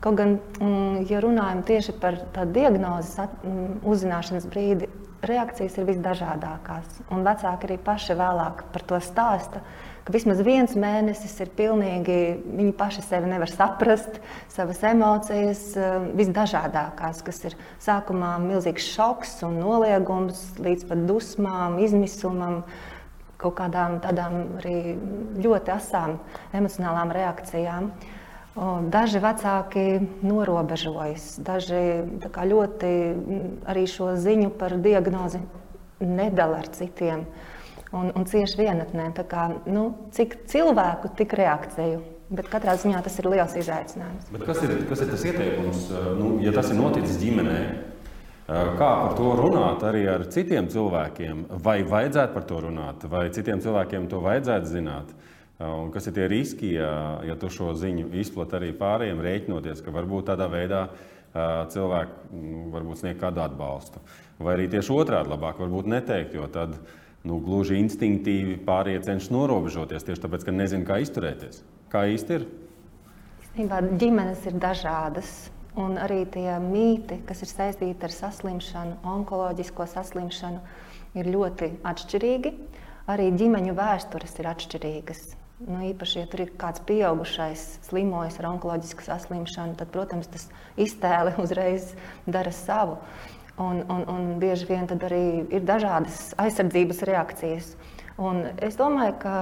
Kaut 0.00 0.16
gan, 0.16 0.38
mm, 0.60 1.04
ja 1.10 1.20
runājam 1.20 1.60
tieši 1.68 1.96
par 2.00 2.16
tādu 2.34 2.56
diagnozes 2.56 3.18
mm, 3.20 3.80
uzzināšanas 3.84 4.48
brīdi, 4.48 4.88
reakcijas 5.26 5.76
ir 5.78 5.88
visdažādākās. 5.88 7.00
Un 7.12 7.24
vecāki 7.26 7.68
arī 7.68 7.78
paši 7.84 8.16
vēlāk 8.18 8.64
par 8.72 8.84
to 8.88 9.00
stāsta, 9.04 9.62
ka 10.04 10.14
vismaz 10.14 10.40
viens 10.44 10.76
mēnesis 10.78 11.34
ir 11.44 11.50
pilnīgi, 11.56 12.18
viņi 12.44 12.72
paši 12.78 13.04
sevi 13.04 13.28
nevar 13.30 13.52
saprast, 13.52 14.20
savas 14.52 14.80
emocijas 14.88 15.64
eh, 15.76 15.98
visdažādākās, 16.18 17.24
kas 17.26 17.42
ir 17.50 17.58
sākumā 17.82 18.36
milzīgs 18.44 18.88
šoks 18.94 19.40
un 19.48 19.60
noliegums 19.60 20.40
līdz 20.60 20.88
pat 20.88 21.04
dusmām, 21.10 21.78
izmisumam, 21.84 22.62
kaut 23.40 23.56
kādām 23.60 24.00
tādām 24.04 24.56
arī 24.60 24.96
ļoti 25.40 25.72
asām 25.72 26.18
emocionālām 26.56 27.12
reakcijām. 27.16 27.92
Daži 28.90 29.20
vecāki 29.22 29.84
norobežojas, 30.26 31.36
daži 31.46 32.02
ļoti 32.50 32.90
arī 33.70 33.84
šo 33.86 34.16
ziņu 34.18 34.50
par 34.58 34.74
diagnozi 34.82 35.38
nedala 36.02 36.58
ar 36.64 36.70
citiem 36.74 37.22
un, 37.94 38.10
un 38.10 38.26
cieši 38.26 38.58
vienatnē. 38.58 39.12
Kā, 39.30 39.46
nu, 39.70 39.84
cik 40.16 40.40
cilvēku, 40.50 41.12
tik 41.18 41.36
reakciju. 41.38 42.02
Bet 42.30 42.46
katrā 42.50 42.76
ziņā 42.78 43.00
tas 43.02 43.16
ir 43.18 43.26
liels 43.26 43.54
izaicinājums. 43.58 44.28
Bet 44.30 44.44
kas 44.46 44.60
ir, 44.62 44.74
kas 44.86 45.00
ir 45.02 45.08
tas 45.10 45.24
ieteikums, 45.26 45.86
nu, 46.18 46.34
ja 46.42 46.52
tas 46.54 46.70
ir 46.70 46.78
noticis 46.78 47.18
ģimenē? 47.22 47.62
Kā 48.50 48.90
par 49.04 49.14
to 49.18 49.32
runāt 49.38 49.82
arī 49.86 50.04
ar 50.10 50.24
citiem 50.30 50.66
cilvēkiem? 50.70 51.44
Vai 51.62 51.80
vajadzētu 51.86 52.34
par 52.34 52.46
to 52.46 52.62
runāt, 52.66 53.06
vai 53.10 53.28
citiem 53.34 53.62
cilvēkiem 53.62 54.06
to 54.10 54.22
vajadzētu 54.22 54.70
zināt? 54.70 55.10
Un 55.60 55.90
kas 55.92 56.06
ir 56.08 56.14
tie 56.16 56.26
riski, 56.30 56.70
ja, 56.78 57.20
ja 57.26 57.34
tu 57.36 57.50
šo 57.52 57.74
ziņu 57.76 58.06
izplat 58.22 58.54
arī 58.56 58.70
pārējiem, 58.76 59.18
rēķinoties, 59.20 59.82
ka 59.84 59.92
varbūt 59.92 60.30
tādā 60.30 60.46
veidā 60.48 60.86
cilvēki 61.70 62.30
nu, 62.32 62.62
varbūt 62.72 63.02
sniegt 63.02 63.20
kādu 63.20 63.42
atbalstu. 63.44 64.00
Vai 64.40 64.56
arī 64.56 64.70
tieši 64.72 64.94
otrādi 64.94 65.30
labāk 65.30 65.60
varbūt 65.60 65.90
neteikt, 65.92 66.32
jo 66.34 66.48
tad 66.50 66.78
nu, 67.28 67.36
gluži 67.44 67.76
instinktīvi 67.76 68.56
pārējie 68.64 69.02
cenšas 69.10 69.30
norobežoties 69.36 70.06
tieši 70.06 70.24
tāpēc, 70.24 70.46
ka 70.48 70.54
nezinu, 70.56 70.86
kā 70.88 70.96
izturēties. 71.04 71.60
Kā 71.92 72.06
īsti 72.08 72.38
ir? 72.38 72.46
Īstenībā 73.44 73.82
ģimenes 74.00 74.46
ir 74.48 74.56
dažādas. 74.62 75.34
Un 75.78 76.00
arī 76.02 76.24
tie 76.26 76.56
mīti, 76.58 77.20
kas 77.28 77.44
ir 77.44 77.50
saistīti 77.52 78.08
ar 78.08 78.10
saslimšanu, 78.10 78.96
onkoloģisko 79.06 79.86
saslimšanu, 79.92 80.58
ir 81.20 81.30
ļoti 81.30 81.70
atšķirīgi. 81.86 82.54
Arī 83.12 83.28
ģimeņu 83.38 83.76
vēstures 83.78 84.34
ir 84.42 84.50
atšķirīgas. 84.50 85.22
Nu, 85.60 85.82
īpaši, 85.90 86.22
ja 86.22 86.28
tur 86.30 86.40
ir 86.46 86.54
kāds 86.56 86.80
pieaugušais, 86.88 87.62
slimojas 87.84 88.38
ar 88.40 88.48
onkoloģisku 88.54 89.04
saslimšanu, 89.04 89.76
tad, 89.76 89.90
protams, 89.92 90.30
tas 90.32 90.48
iztēle 90.80 91.34
uzreiz 91.42 91.92
dara 92.24 92.52
savu. 92.54 92.96
Un, 93.60 93.82
un, 93.92 94.06
un 94.08 94.28
bieži 94.40 94.70
vien 94.70 94.88
arī 94.88 95.24
ir 95.52 95.66
dažādas 95.68 96.30
aizsardzības 96.40 97.02
reakcijas. 97.10 97.74
Un 98.20 98.42
es 98.60 98.76
domāju, 98.76 99.14
ka 99.20 99.34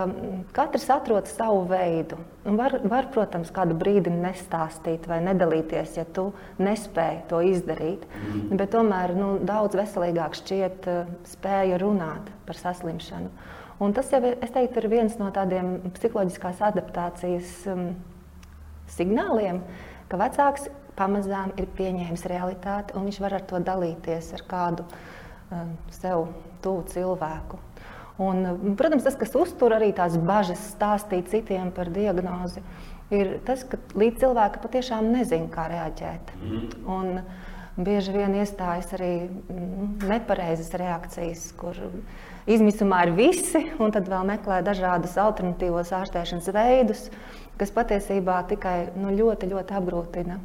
katrs 0.55 0.87
atrod 0.95 1.27
savu 1.31 1.65
veidu. 1.71 2.19
Var, 2.45 2.77
var, 2.87 3.09
protams, 3.15 3.51
kādu 3.55 3.75
brīdi 3.79 4.11
nestāstīt 4.15 5.07
vai 5.11 5.19
nedalīties, 5.27 5.97
ja 5.99 6.05
tu 6.15 6.29
nespēji 6.63 7.25
to 7.31 7.43
izdarīt. 7.47 8.07
Mm. 8.07 8.59
Bet 8.59 8.75
tomēr 8.75 9.15
nu, 9.19 9.33
daudz 9.47 9.79
veselīgāk 9.79 10.39
šķiet 10.39 10.91
uh, 10.91 11.15
spēja 11.31 11.79
runāt 11.83 12.31
par 12.47 12.59
saslimšanu. 12.59 13.31
Un 13.79 13.95
tas 13.95 14.11
jau 14.11 14.21
teiktu, 14.23 14.81
ir 14.81 14.89
viens 14.91 15.15
no 15.21 15.29
tādiem 15.35 15.77
psiholoģiskās 15.95 16.63
adaptācijas 16.67 17.53
um, 17.71 17.93
signāliem, 18.91 19.63
ka 20.11 20.19
vecāks 20.19 20.67
pamazām 20.99 21.53
ir 21.61 21.69
pieņēmis 21.79 22.27
realitāti 22.31 22.97
un 22.99 23.07
viņš 23.07 23.21
var 23.23 23.39
ar 23.39 23.47
to 23.47 23.61
dalīties 23.63 24.33
ar 24.35 24.45
kādu 24.51 24.87
um, 24.89 25.77
sev 25.95 26.27
tuvu 26.65 26.89
cilvēku. 26.91 27.61
Un, 28.19 28.75
protams, 28.75 29.05
tas, 29.07 29.15
kas 29.15 29.37
uztur 29.39 29.77
arī 29.77 29.93
tās 29.95 30.17
bažas, 30.19 30.73
stāstīt 30.73 31.29
citiem 31.31 31.71
par 31.75 31.87
diagnozi, 31.95 32.65
ir 33.15 33.37
tas, 33.47 33.63
ka 33.63 33.79
līdz 33.95 34.25
cilvēki 34.25 34.63
patiešām 34.65 35.13
nezina, 35.15 35.47
kā 35.53 35.69
reaģēt. 35.71 36.33
Mm. 36.43 36.65
Un 36.91 37.85
bieži 37.87 38.17
vien 38.17 38.35
iestājas 38.41 38.91
arī 38.99 39.13
mm, 39.29 40.09
nepareizas 40.11 40.75
reakcijas, 40.83 41.47
kur 41.61 41.79
izmisumā 42.49 43.05
ir 43.07 43.15
visi, 43.19 43.65
un 43.83 43.93
tad 43.95 44.09
vēl 44.11 44.27
meklē 44.29 44.61
dažādus 44.67 45.17
alternatīvos 45.21 45.93
ārstēšanas 46.01 46.53
veidus, 46.55 47.09
kas 47.59 47.75
patiesībā 47.75 48.43
tikai 48.51 48.79
nu, 48.99 49.13
ļoti, 49.15 49.51
ļoti 49.51 49.77
apgrūtina 49.79 50.39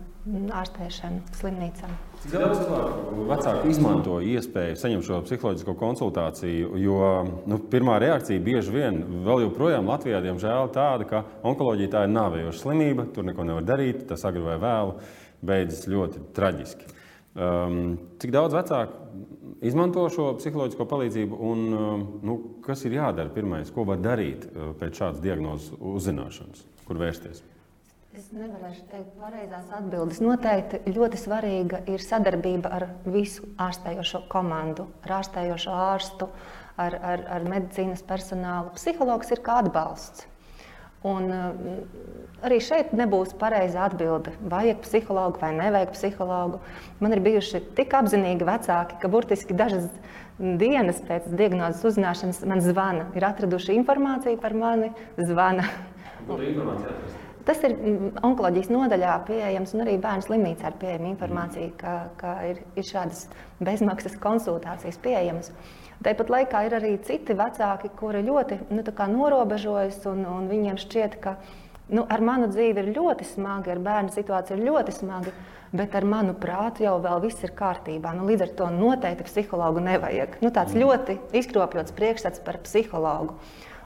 ārstēšanu 0.56 1.36
slimnīcām. 1.36 1.92
Cik 2.24 2.32
daudz 2.40 2.62
cilvēku 2.62 3.26
vecāki 3.28 3.72
izmanto 3.74 4.20
iespēju 4.24 4.78
saņemt 4.80 5.08
šo 5.08 5.20
psiholoģisko 5.26 5.76
konsultāciju, 5.80 6.70
jo 6.80 7.10
nu, 7.50 7.60
pirmā 7.72 7.98
reakcija 8.00 8.44
bieži 8.44 8.72
vien 8.72 9.02
vēl 9.26 9.44
joprojām 9.50 9.92
Latvijā, 9.92 10.24
diemžēl, 10.24 10.72
tāda, 10.76 11.08
ka 11.10 11.24
onkoloģija 11.44 11.92
tā 11.98 12.06
ir 12.08 12.16
nāvējoša 12.16 12.64
slimība, 12.64 13.10
tur 13.12 13.28
neko 13.28 13.48
nevar 13.50 13.68
darīt, 13.68 14.06
tas 14.10 14.24
agri 14.30 14.46
vai 14.46 14.56
vēlu 14.64 14.96
beidzas 15.44 15.90
ļoti 15.92 16.24
traģiski. 16.38 16.92
Um, 17.34 17.98
cik 18.22 18.32
daudz 18.32 18.56
vecāku 18.56 19.03
izmanto 19.66 20.04
šo 20.14 20.34
psiholoģisko 20.40 20.88
palīdzību 20.90 21.40
un 21.50 21.64
um, 21.78 22.06
nu, 22.26 22.38
kas 22.66 22.84
ir 22.88 22.98
jādara 23.00 23.32
pirmais, 23.34 23.72
ko 23.74 23.88
var 23.88 24.02
darīt 24.04 24.46
uh, 24.50 24.72
pēc 24.80 25.02
šādas 25.02 25.24
diagnozes 25.24 25.74
uzzināšanas, 25.80 26.66
kur 26.88 27.02
vērsties? 27.02 27.44
Es 28.14 28.28
nevarēšu 28.30 28.84
teikt 28.92 29.16
pareizās 29.18 29.72
atbildes. 29.74 30.20
Noteikti 30.22 30.94
ļoti 30.94 31.18
svarīga 31.18 31.80
ir 31.90 32.04
sadarbība 32.04 32.70
ar 32.76 32.86
visu 33.10 33.48
ārstējošo 33.58 34.28
komandu, 34.30 34.86
ar 35.02 35.16
ārstējošo 35.18 35.74
ārstu, 35.74 36.28
ar, 36.78 37.00
ar, 37.00 37.24
ar 37.40 37.48
medicīnas 37.50 38.06
personālu. 38.06 38.70
Psihologs 38.78 39.34
ir 39.34 39.42
kā 39.42 39.58
atbalsts. 39.64 40.28
Un, 41.04 41.30
uh, 41.32 42.44
arī 42.48 42.60
šeit 42.64 42.94
nebūs 42.96 43.34
pareiza 43.40 43.86
atbilde. 43.88 44.34
Vajag 44.52 44.84
psihologu 44.86 45.42
vai 45.42 45.54
nevajag 45.58 45.96
psihologu. 45.96 46.62
Man 47.04 47.16
ir 47.16 47.24
bijuši 47.24 47.64
tik 47.78 47.96
apzinīgi 48.00 48.48
vecāki, 48.48 49.00
ka 49.02 49.12
burtiski 49.12 49.58
dažas 49.58 49.90
dienas 50.40 51.02
pēc 51.08 51.28
diagnozes 51.38 51.84
uzzināšanas 51.92 52.44
man 52.50 52.64
zvana. 52.64 53.10
Ir 53.18 53.28
atraduši 53.28 53.76
informāciju 53.80 54.40
par 54.42 54.56
mani, 54.58 54.94
zvana. 55.20 55.68
Atrast? 56.24 57.20
Tas 57.44 57.60
ir 57.68 57.74
mm, 57.76 58.12
onkoloģijas 58.24 58.70
nodaļā 58.72 59.14
pieejams, 59.28 59.74
un 59.76 59.84
arī 59.84 59.98
bērnu 60.04 60.24
slimnīcā 60.24 60.70
ir 60.70 60.78
pieejama 60.80 61.10
informācija, 61.12 61.72
ka, 61.80 61.96
ka 62.20 62.36
ir, 62.48 62.62
ir 62.80 62.88
šādas 62.88 63.26
bezmaksas 63.64 64.16
konsultācijas 64.24 65.00
pieejamas. 65.04 65.52
Tāpat 66.04 66.32
laikā 66.34 66.66
ir 66.68 66.76
arī 66.80 66.94
citi 67.08 67.36
vecāki, 67.38 67.92
kuri 68.00 68.24
ļoti 68.26 68.60
nu, 68.76 68.84
norobežojas, 69.14 70.02
un, 70.12 70.26
un 70.28 70.50
viņiem 70.52 70.80
šķiet, 70.82 71.20
ka 71.24 71.38
nu, 71.94 72.06
ar 72.10 72.24
manu 72.24 72.50
dzīvi 72.52 72.84
ir 72.84 72.94
ļoti 72.98 73.28
smagi, 73.28 73.72
ar 73.72 73.82
bērnu 73.84 74.12
situāciju 74.12 74.58
ir 74.58 74.66
ļoti 74.68 74.96
smagi, 74.98 75.34
bet 75.74 75.96
ar 75.98 76.06
manu 76.06 76.36
prātu 76.38 76.86
jau 76.86 76.98
viss 77.24 77.44
ir 77.44 77.54
kārtībā. 77.58 78.14
Nu, 78.18 78.28
līdz 78.30 78.48
ar 78.48 78.56
to 78.60 78.70
noteikti 78.74 79.28
psihologu 79.30 79.84
nevajag. 79.84 80.40
Nu, 80.44 80.52
tāds 80.54 80.76
mm. 80.76 80.84
ļoti 80.84 81.20
izkropļots 81.40 81.96
priekšstats 81.98 82.44
par 82.46 82.60
psihologu. 82.66 83.38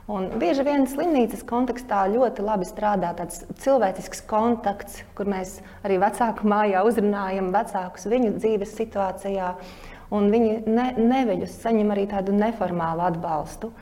Un 0.07 0.29
bieži 0.39 0.63
vien 0.63 0.85
slimnīcas 0.87 1.41
kontekstā 1.43 2.05
ļoti 2.13 2.43
labi 2.47 2.63
strādā 2.67 3.09
tāds 3.17 3.41
cilvēcisks 3.59 4.21
kontakts, 4.29 5.01
kur 5.17 5.27
mēs 5.27 5.57
arī 5.83 5.97
vecāku 5.99 6.47
mājā 6.47 6.85
uzrunājam 6.87 7.49
vecākus 7.51 8.07
viņu 8.07 8.37
dzīves 8.37 8.71
situācijā. 8.77 9.49
Viņi 10.11 10.51
ne, 10.71 10.87
neveļus 10.97 11.59
saņem 11.65 11.93
arī 11.95 12.07
tādu 12.11 12.35
neformālu 12.35 13.03
atbalstu, 13.09 13.73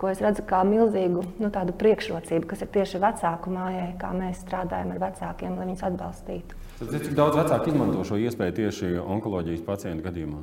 ko 0.00 0.10
es 0.10 0.22
redzu 0.24 0.42
kā 0.48 0.62
milzīgu 0.66 1.22
nu, 1.42 1.50
priekšrocību, 1.52 2.48
kas 2.50 2.64
ir 2.64 2.72
tieši 2.74 3.00
vecāku 3.02 3.52
mājai, 3.52 3.92
kā 4.00 4.10
mēs 4.16 4.42
strādājam 4.46 4.94
ar 4.94 5.02
vecākiem, 5.08 5.54
lai 5.58 5.68
viņus 5.70 5.86
atbalstītu. 5.90 6.60
Tad, 6.80 6.90
cik 6.96 7.14
daudz 7.14 7.38
vecāku 7.38 7.70
izmanto 7.70 8.04
šo 8.08 8.18
iespēju 8.24 8.58
tieši 8.58 8.92
onkoloģijas 9.04 9.64
pacientu 9.68 10.08
gadījumā? 10.08 10.42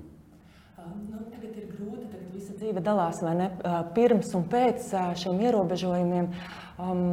dzīve 2.62 2.84
dalās 2.86 3.22
ne, 3.26 3.50
pirms 3.96 4.32
un 4.38 4.48
pēc 4.50 4.92
šiem 5.20 5.46
ierobežojumiem. 5.50 6.34
Um, 6.80 7.06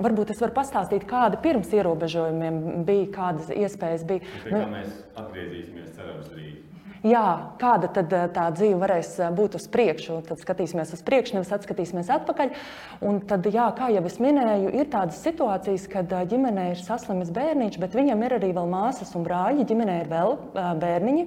Varbūt 0.00 0.30
es 0.32 0.38
varu 0.40 0.54
pastāstīt, 0.56 1.02
kāda 1.04 1.36
pirms 1.44 1.74
ierobežojumiem 1.76 2.86
bija, 2.88 3.10
kādas 3.12 3.50
iespējas 3.52 4.06
bija. 4.08 4.24
Kā 4.46 4.54
nu, 4.54 4.60
mēs 4.72 4.94
atgriezīsimies, 5.20 5.90
cerams, 5.92 6.30
drīz. 6.32 6.69
Jā, 7.00 7.56
kāda 7.56 7.88
tad 7.96 8.10
tā 8.34 8.42
dzīve 8.52 8.76
varēs 8.82 9.14
būt 9.32 9.54
uz 9.56 9.64
priekšu? 9.72 10.18
Tad 10.26 10.42
skatīsimies 10.42 10.90
uz 10.92 11.00
priekšu, 11.06 11.38
nevis 11.38 11.52
atskatīsimies 11.56 12.10
atpakaļ. 12.12 12.52
Un 13.08 13.22
tad, 13.24 13.48
jā, 13.48 13.70
kā 13.78 13.88
jau 13.94 14.02
es 14.04 14.18
minēju, 14.20 14.74
ir 14.76 14.90
tādas 14.92 15.22
situācijas, 15.24 15.88
kad 15.88 16.12
ģimenē 16.28 16.66
ir 16.74 16.82
saslimis 16.84 17.32
bērniņš, 17.32 17.80
bet 17.80 17.96
viņam 17.96 18.26
ir 18.26 18.36
arī 18.36 18.52
vēl 18.52 18.68
māsas 18.68 19.14
un 19.16 19.24
brāļi. 19.24 19.64
Ģimenē 19.70 19.96
ir 20.02 20.12
vēl 20.12 20.36
bērniņi. 20.84 21.26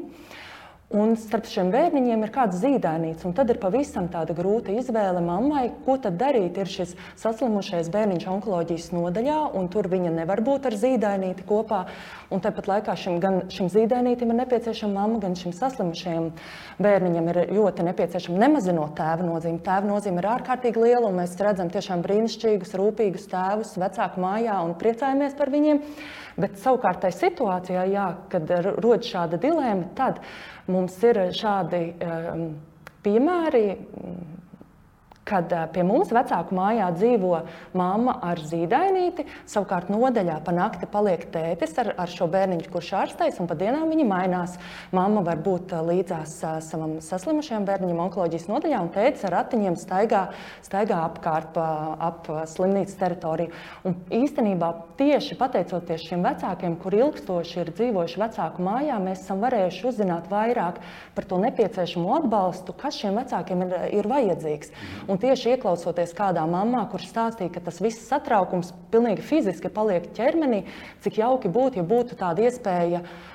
Un 0.93 1.15
starp 1.17 1.47
šiem 1.49 1.71
bērniņiem 1.73 2.21
ir 2.21 2.31
kāds 2.33 2.59
zīdainīts. 2.61 3.25
Tad 3.33 3.49
ir 3.49 3.57
pavisam 3.57 4.05
tāda 4.13 4.35
grūta 4.37 4.75
izvēle 4.77 5.23
mammai, 5.25 5.71
ko 5.87 5.95
tad 5.97 6.19
darīt. 6.21 6.59
Ir 6.61 6.69
šis 6.69 6.91
saslimušais 7.17 7.89
bērniņš 7.93 8.27
onkoloģijas 8.29 8.91
nodaļā, 8.93 9.39
un 9.57 9.71
tur 9.73 9.89
viņa 9.89 10.11
nevar 10.13 10.43
būt 10.45 10.67
ar 10.69 10.77
zīdainīti 10.77 11.47
kopā. 11.49 11.87
Un 12.29 12.43
tāpat 12.45 12.69
laikā 12.69 12.93
šim, 12.99 13.17
gan 13.23 13.39
šim 13.49 13.71
zīdainītim 13.73 14.35
ir 14.35 14.39
nepieciešama 14.43 14.99
mamma, 14.99 15.17
gan 15.23 15.37
šim 15.39 15.55
saslimušajam 15.57 16.29
bērniņam 16.85 17.29
ir 17.33 17.41
ļoti 17.57 17.89
nepieciešama 17.89 18.45
nemazinot 18.45 18.93
tēva 18.99 19.25
nozīme. 19.25 19.63
Tēva 19.65 19.89
nozīme 19.89 20.21
ir 20.21 20.29
ārkārtīgi 20.35 20.83
liela, 20.83 21.07
un 21.09 21.23
mēs 21.23 21.39
redzam 21.41 21.73
tiešām 21.73 22.05
brīnišķīgus, 22.05 22.77
rūpīgus 22.77 23.31
tēvus 23.33 23.79
vecāku 23.81 24.21
mājā 24.21 24.61
un 24.61 24.77
priecājamies 24.77 25.39
par 25.41 25.49
viņiem. 25.53 25.81
Bet 26.33 26.57
savukārt 26.57 27.03
tajā 27.03 27.13
situācijā, 27.13 27.83
jā, 27.93 28.07
kad 28.31 28.49
rodas 28.81 29.09
šāda 29.09 29.37
dilēma, 29.41 29.91
tad 29.97 30.21
mums 30.71 30.95
ir 31.03 31.19
šādi 31.35 31.81
um, 32.03 32.45
piemēri 33.03 33.65
kad 35.27 35.51
pie 35.73 35.83
mums 35.87 36.11
vecāku 36.13 36.55
mājā 36.57 36.89
dzīvo 36.97 37.37
mamma 37.77 38.17
ar 38.23 38.41
zīdainīti, 38.43 39.25
savukārt 39.49 39.91
nodaļā 39.93 40.39
pa 40.43 40.53
nakti 40.55 40.89
paliek 40.91 41.25
tētis 41.31 41.77
ar, 41.81 41.93
ar 42.03 42.11
šo 42.11 42.27
bērniņu, 42.31 42.67
kurš 42.73 42.91
ārstējas, 42.99 43.39
un 43.39 43.49
pa 43.49 43.57
dienām 43.59 43.87
viņi 43.91 44.07
mainās. 44.07 44.57
Mamma 44.95 45.23
var 45.25 45.39
būt 45.43 45.71
līdzās 45.87 46.35
savam 46.67 46.97
saslimušajam 47.03 47.67
bērniņam 47.67 48.03
onkoloģijas 48.07 48.49
nodaļā, 48.51 48.81
un 48.83 48.91
tētis 48.93 49.23
ar 49.27 49.35
ratiņiem 49.39 49.77
staigā, 49.79 50.23
staigā 50.65 50.99
apkārt 51.07 51.53
pa, 51.55 51.67
ap 52.03 52.27
slimnīcas 52.51 52.99
teritoriju. 52.99 53.53
Un 53.87 53.97
īstenībā 54.13 54.73
tieši 54.99 55.37
pateicoties 55.39 56.07
šiem 56.09 56.25
vecākiem, 56.25 56.75
kur 56.81 56.95
ilgstoši 56.99 57.61
ir 57.63 57.73
dzīvojuši 57.77 58.21
vecāku 58.25 58.65
mājā, 58.65 58.99
mēs 59.03 59.23
esam 59.23 59.43
varējuši 59.43 59.87
uzzināt 59.89 60.29
vairāk 60.31 60.81
par 61.15 61.27
to 61.29 61.39
nepieciešamo 61.43 62.13
atbalstu, 62.19 62.75
kas 62.77 62.97
šiem 62.99 63.17
vecākiem 63.21 63.65
ir, 63.65 63.75
ir 64.01 64.09
vajadzīgs. 64.11 64.73
Un 65.07 65.19
tieši 65.23 65.55
ieklausoties 65.55 66.13
kādā 66.17 66.43
mamā, 66.49 66.83
kurš 66.91 67.09
stāstīja, 67.11 67.53
ka 67.55 67.63
tas 67.63 67.79
viss 67.83 68.07
satraukums 68.09 68.73
pilnīgi 68.93 69.23
fiziski 69.25 69.71
paliek 69.73 70.09
ķermenī, 70.17 70.63
cik 71.05 71.21
jauki 71.23 71.51
būtu, 71.53 71.79
ja 71.79 71.87
būtu 71.87 72.19
tāda 72.19 72.45
iespēja 72.49 73.03
um, 73.03 73.32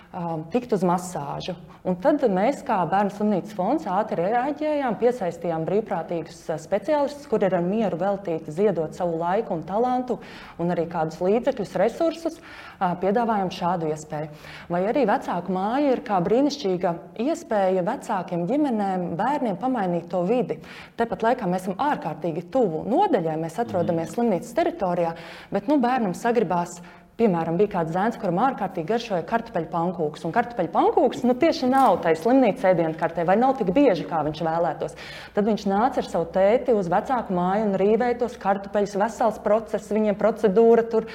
tikt 0.52 0.72
uz 0.72 0.84
masāžu. 0.86 1.54
Un 1.88 1.96
tad 2.00 2.22
mēs, 2.32 2.62
kā 2.66 2.78
Bērnu 2.88 3.12
slimnīcas 3.12 3.54
fonds, 3.56 3.86
ātri 3.88 4.24
reaģējām, 4.24 4.96
piesaistījām 5.00 5.66
brīvprātīgus 5.68 6.40
uh, 6.48 6.58
speciālistus, 6.60 7.28
kuri 7.30 7.46
ir 7.48 7.56
ar 7.58 7.64
mieru 7.64 8.00
veltīti 8.00 8.52
ziedot 8.52 8.96
savu 8.96 9.20
laiku 9.20 9.54
un 9.54 9.62
talantu, 9.68 10.18
un 10.58 10.72
arī 10.74 10.88
kādus 10.90 11.20
līdzekļus, 11.22 11.76
resursus, 11.80 12.38
uh, 12.40 12.96
piedāvājam 13.00 13.52
šādu 13.54 13.92
iespēju. 13.92 14.30
Vai 14.72 14.82
arī 14.90 15.04
vecāku 15.08 15.54
māja 15.54 15.94
ir 15.94 16.02
kā 16.08 16.18
brīnišķīga 16.24 16.94
iespēja 17.28 17.84
vecākiem, 17.86 18.46
ģimenēm, 18.50 19.08
bērniem 19.20 19.60
pamainīt 19.60 20.08
to 20.12 20.24
vidi. 20.28 20.58
Tāpat 20.98 21.24
laikā 21.28 21.48
mēs 21.48 21.68
esam 21.68 21.78
ārkārtīgi 21.84 22.48
tuvu 22.52 22.82
nodaļai, 22.88 23.38
mēs 23.44 23.60
atrodamies 23.60 24.16
slimnīcas 24.16 24.56
teritorijā, 24.56 25.14
bet 25.52 25.68
nu, 25.68 25.78
bērnam 25.84 26.16
sagribās 26.16 26.80
Piemēram, 27.18 27.56
bija 27.58 27.72
kāds 27.72 27.90
zēns, 27.90 28.16
kuram 28.22 28.36
ārkārtīgi 28.38 28.86
garšoja 28.86 29.24
kartupeļu 29.26 29.66
pankūks. 29.72 30.22
Un 30.28 30.30
kartupeļu 30.36 30.68
pankūks 30.70 31.24
nu, 31.26 31.34
tieši 31.34 31.66
nav 31.66 31.96
tai 32.04 32.12
slimnīcas 32.14 32.68
ēdienkartē, 32.70 33.24
vai 33.26 33.34
nav 33.40 33.56
tik 33.58 33.72
bieži, 33.74 34.04
kā 34.06 34.20
viņš 34.22 34.42
vēlētos. 34.46 34.94
Tad 35.34 35.48
viņš 35.50 35.64
nāca 35.66 35.98
ar 35.98 36.06
savu 36.06 36.28
tēti 36.36 36.76
uz 36.78 36.86
vecāku 36.92 37.34
māju 37.34 37.64
un 37.66 37.74
rīvēja 37.82 38.20
tos 38.20 38.36
kartupeļus. 38.38 38.94
Vesels 39.02 39.40
process, 39.42 39.90
viņiem 39.96 40.14
procedūra 40.20 40.86
tur, 40.92 41.08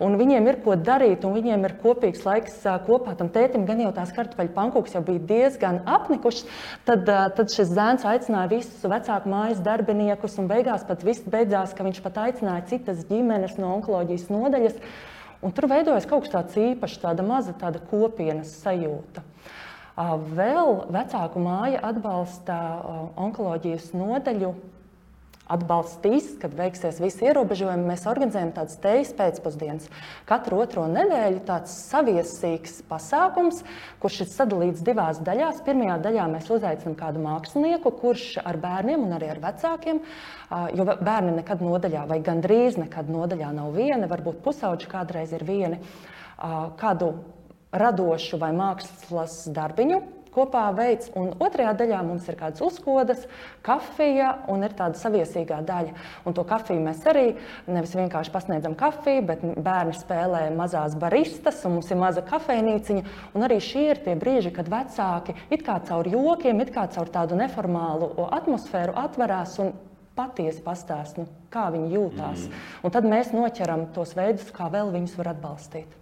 un 0.00 0.16
viņiem 0.22 0.48
ir 0.48 0.60
ko 0.64 0.78
darīt, 0.80 1.28
un 1.28 1.36
viņiem 1.36 1.68
ir 1.68 1.76
kopīgs 1.84 2.24
laiks 2.24 2.56
kopā. 2.88 3.18
Tam 3.20 3.28
tētim 3.36 3.68
gan 3.68 3.84
jau 3.84 3.92
tās 4.00 4.16
kartupeļu 4.16 4.56
pankūks 4.56 4.96
jau 4.96 5.04
bija 5.04 5.26
diezgan 5.34 5.82
apnikušas. 5.84 6.48
Tad, 6.88 7.04
tad 7.36 7.52
šis 7.52 7.76
zēns 7.76 8.08
aicināja 8.08 8.54
visus 8.56 8.88
vecāku 8.96 9.36
mājas 9.36 9.60
darbiniekus, 9.68 10.40
un 10.40 10.48
beigās 10.48 10.88
pat 10.88 11.04
viss 11.04 11.28
beidzās, 11.28 11.76
ka 11.76 11.84
viņš 11.84 12.04
pat 12.08 12.24
aicināja 12.30 12.68
citas 12.72 13.04
ģimenes 13.12 13.60
no 13.60 13.76
onkoloģijas 13.76 14.30
nodaļas. 14.32 14.84
Un 15.40 15.54
tur 15.56 15.70
veidojas 15.70 16.04
kaut 16.08 16.26
kas 16.26 16.32
tāds 16.34 16.56
īpašs, 16.60 16.98
tāda 17.00 17.24
maza 17.24 17.54
tāda 17.56 17.80
kopienas 17.90 18.52
sajūta. 18.60 19.22
Vēl 20.36 20.74
vecāku 20.92 21.40
māja 21.44 21.80
atbalsta 21.90 22.56
onkoloģijas 23.20 23.90
nodaļu 23.96 24.52
atbalstīs, 25.50 26.34
kad 26.40 26.54
beigsies 26.56 27.00
visi 27.02 27.26
ierobežojumi, 27.26 27.88
mēs 27.90 28.06
organizējam 28.10 28.52
tādas 28.56 28.78
teijas 28.82 29.10
pēcpusdienas. 29.18 29.88
Katru 30.28 30.60
otro 30.62 30.84
nedēļu 30.90 31.42
tāds 31.48 31.74
saviesīgs 31.90 32.80
pasākums, 32.90 33.64
kurš 34.02 34.20
ir 34.24 34.30
sadalīts 34.30 34.84
divās 34.86 35.18
daļās. 35.26 35.64
Pirmajā 35.66 35.98
daļā 36.06 36.28
mēs 36.36 36.50
uzaicinām 36.54 36.94
kādu 36.98 37.24
mākslinieku, 37.24 37.94
kurš 38.02 38.28
ar 38.44 38.60
bērniem 38.62 39.08
un 39.08 39.16
arī 39.18 39.32
ar 39.34 39.42
vecākiem, 39.42 40.00
jo 40.78 40.86
bērni 40.92 41.34
nekad 41.40 41.66
nodaļā 41.66 42.06
vai 42.10 42.20
gandrīz 42.24 42.78
nekad 42.80 43.10
nodaļā 43.10 43.50
nav 43.58 43.74
viena, 43.74 44.08
varbūt 44.10 44.40
pusauģi 44.46 44.88
kādreiz 44.90 45.34
ir 45.36 45.44
vieni, 45.48 45.82
kādu 46.80 47.12
radošu 47.70 48.38
vai 48.40 48.54
mākslas 48.56 49.44
darbiņu 49.54 50.00
kopā 50.34 50.66
veids. 50.76 51.10
Un 51.18 51.32
otrajā 51.42 51.74
daļā 51.80 52.00
mums 52.06 52.28
ir 52.30 52.38
kādas 52.38 52.62
uzkodas, 52.64 53.26
kafija 53.66 54.32
un 54.52 54.64
ir 54.66 54.74
tāda 54.78 54.98
saviesīgā 55.00 55.60
daļa. 55.66 55.94
Un 56.28 56.36
to 56.36 56.44
kafiju 56.48 56.82
mēs 56.84 57.04
arī 57.10 57.26
nevis 57.66 57.94
vienkārši 57.98 58.34
pasniedzam 58.34 58.76
kafiju, 58.78 59.26
bet 59.30 59.44
bērni 59.58 59.96
spēlē 59.98 60.46
mazās 60.56 60.96
baristas, 61.00 61.60
un 61.66 61.78
mums 61.78 61.90
ir 61.90 62.00
maza 62.00 62.24
kafejnīciņa. 62.26 63.04
Un 63.34 63.46
arī 63.46 63.60
šie 63.64 63.86
ir 63.90 64.02
tie 64.06 64.16
brīži, 64.18 64.54
kad 64.54 64.70
vecāki 64.70 65.36
it 65.50 65.64
kā 65.66 65.80
caur 65.86 66.08
jokiem, 66.08 66.64
it 66.64 66.74
kā 66.74 66.86
caur 66.94 67.10
tādu 67.12 67.38
neformālu 67.40 68.12
atmosfēru 68.30 68.96
atverās 69.00 69.58
un 69.62 69.74
patiesi 70.18 70.62
pastāst, 70.64 71.20
nu, 71.20 71.28
kā 71.52 71.68
viņi 71.72 71.94
jūtās. 71.96 72.44
Mm. 72.46 72.66
Un 72.84 72.94
tad 72.94 73.08
mēs 73.08 73.32
noķeram 73.36 73.88
tos 73.96 74.16
veidus, 74.18 74.50
kā 74.54 74.68
vēl 74.72 74.92
viņus 74.94 75.16
var 75.20 75.34
atbalstīt. 75.34 75.99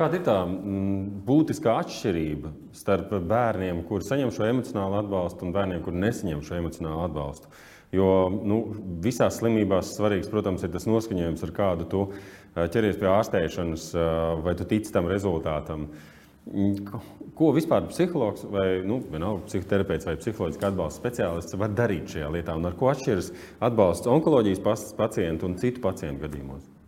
Kāda 0.00 0.16
ir 0.16 0.22
tā 0.24 0.34
mm, 0.46 1.00
būtiskā 1.26 1.74
atšķirība 1.82 2.54
starp 2.72 3.10
bērniem, 3.28 3.82
kuriem 3.84 4.06
saņem 4.06 4.30
šo 4.32 4.46
emocionālu 4.48 4.96
atbalstu, 5.02 5.44
un 5.44 5.52
bērniem, 5.52 5.82
kuriem 5.84 6.06
nesaņem 6.06 6.40
šo 6.46 6.56
emocionālu 6.56 7.02
atbalstu? 7.04 7.50
Jo 7.92 8.06
nu, 8.32 8.62
visās 9.04 9.42
slimībās 9.42 9.90
svarīgs, 9.98 10.30
protams, 10.32 10.64
ir 10.64 10.72
tas 10.72 10.88
noskaņojums, 10.88 11.44
ar 11.44 11.52
kādu 11.52 11.88
tu 11.92 12.06
eh, 12.14 12.64
ķeries 12.72 12.96
pie 13.02 13.10
ārstēšanas, 13.12 13.86
eh, 13.92 14.08
vai 14.46 14.56
tu 14.56 14.68
tici 14.72 14.94
tam 14.94 15.10
rezultātam. 15.10 15.90
Mm, 16.48 16.96
ko 17.36 17.52
vispār 17.52 17.90
psihologs 17.92 18.48
vai 18.48 18.66
nu, 18.86 19.02
vienalga, 19.04 19.44
psihoterapeits 19.50 20.08
vai 20.08 20.16
psiholoģiski 20.22 20.70
atbalsta 20.70 21.04
speciālists 21.04 21.60
var 21.60 21.76
darīt 21.76 22.16
šajā 22.16 22.32
lietā? 22.38 22.56
Un 22.56 22.72
ar 22.72 22.80
ko 22.80 22.88
atšķiras 22.94 23.34
atbalsts 23.68 24.08
onkoloģijas 24.16 24.94
pacientu 24.96 25.50
un 25.50 25.60
citu 25.60 25.84
pacientu 25.84 26.24
gadījumos? 26.24 26.79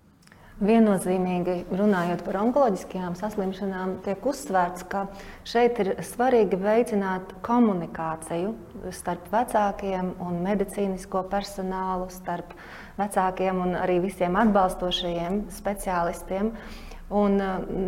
Viennozīmīgi 0.62 1.57
runājot 1.75 2.20
par 2.22 2.37
onkoloģiskajām 2.38 3.16
saslimšanām, 3.18 3.96
tiek 4.05 4.27
uzsvērts, 4.31 4.85
ka 4.87 5.09
šeit 5.48 5.81
ir 5.83 5.90
svarīgi 6.07 6.55
veicināt 6.61 7.33
komunikāciju 7.42 8.53
starp 8.94 9.27
vecākiem 9.33 10.12
un 10.22 10.38
medicīnisko 10.44 11.25
personālu, 11.33 12.07
starp 12.14 12.55
vecākiem 13.01 13.59
un 13.64 13.75
arī 13.81 13.98
visiem 14.07 14.38
atbalstošajiem 14.38 15.42
speciālistiem. 15.59 16.53
Un 17.12 17.37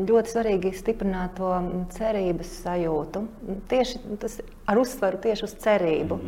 ļoti 0.05 0.33
svarīgi 0.35 0.75
stiprināt 0.77 1.39
to 1.39 1.49
cerības 1.95 2.51
sajūtu. 2.61 3.23
Tieši 3.71 4.01
tas 4.21 4.35
ar 4.69 4.81
uzsvaru 4.81 5.21
tieši 5.25 5.47
uz 5.47 5.55
cerību. 5.63 6.19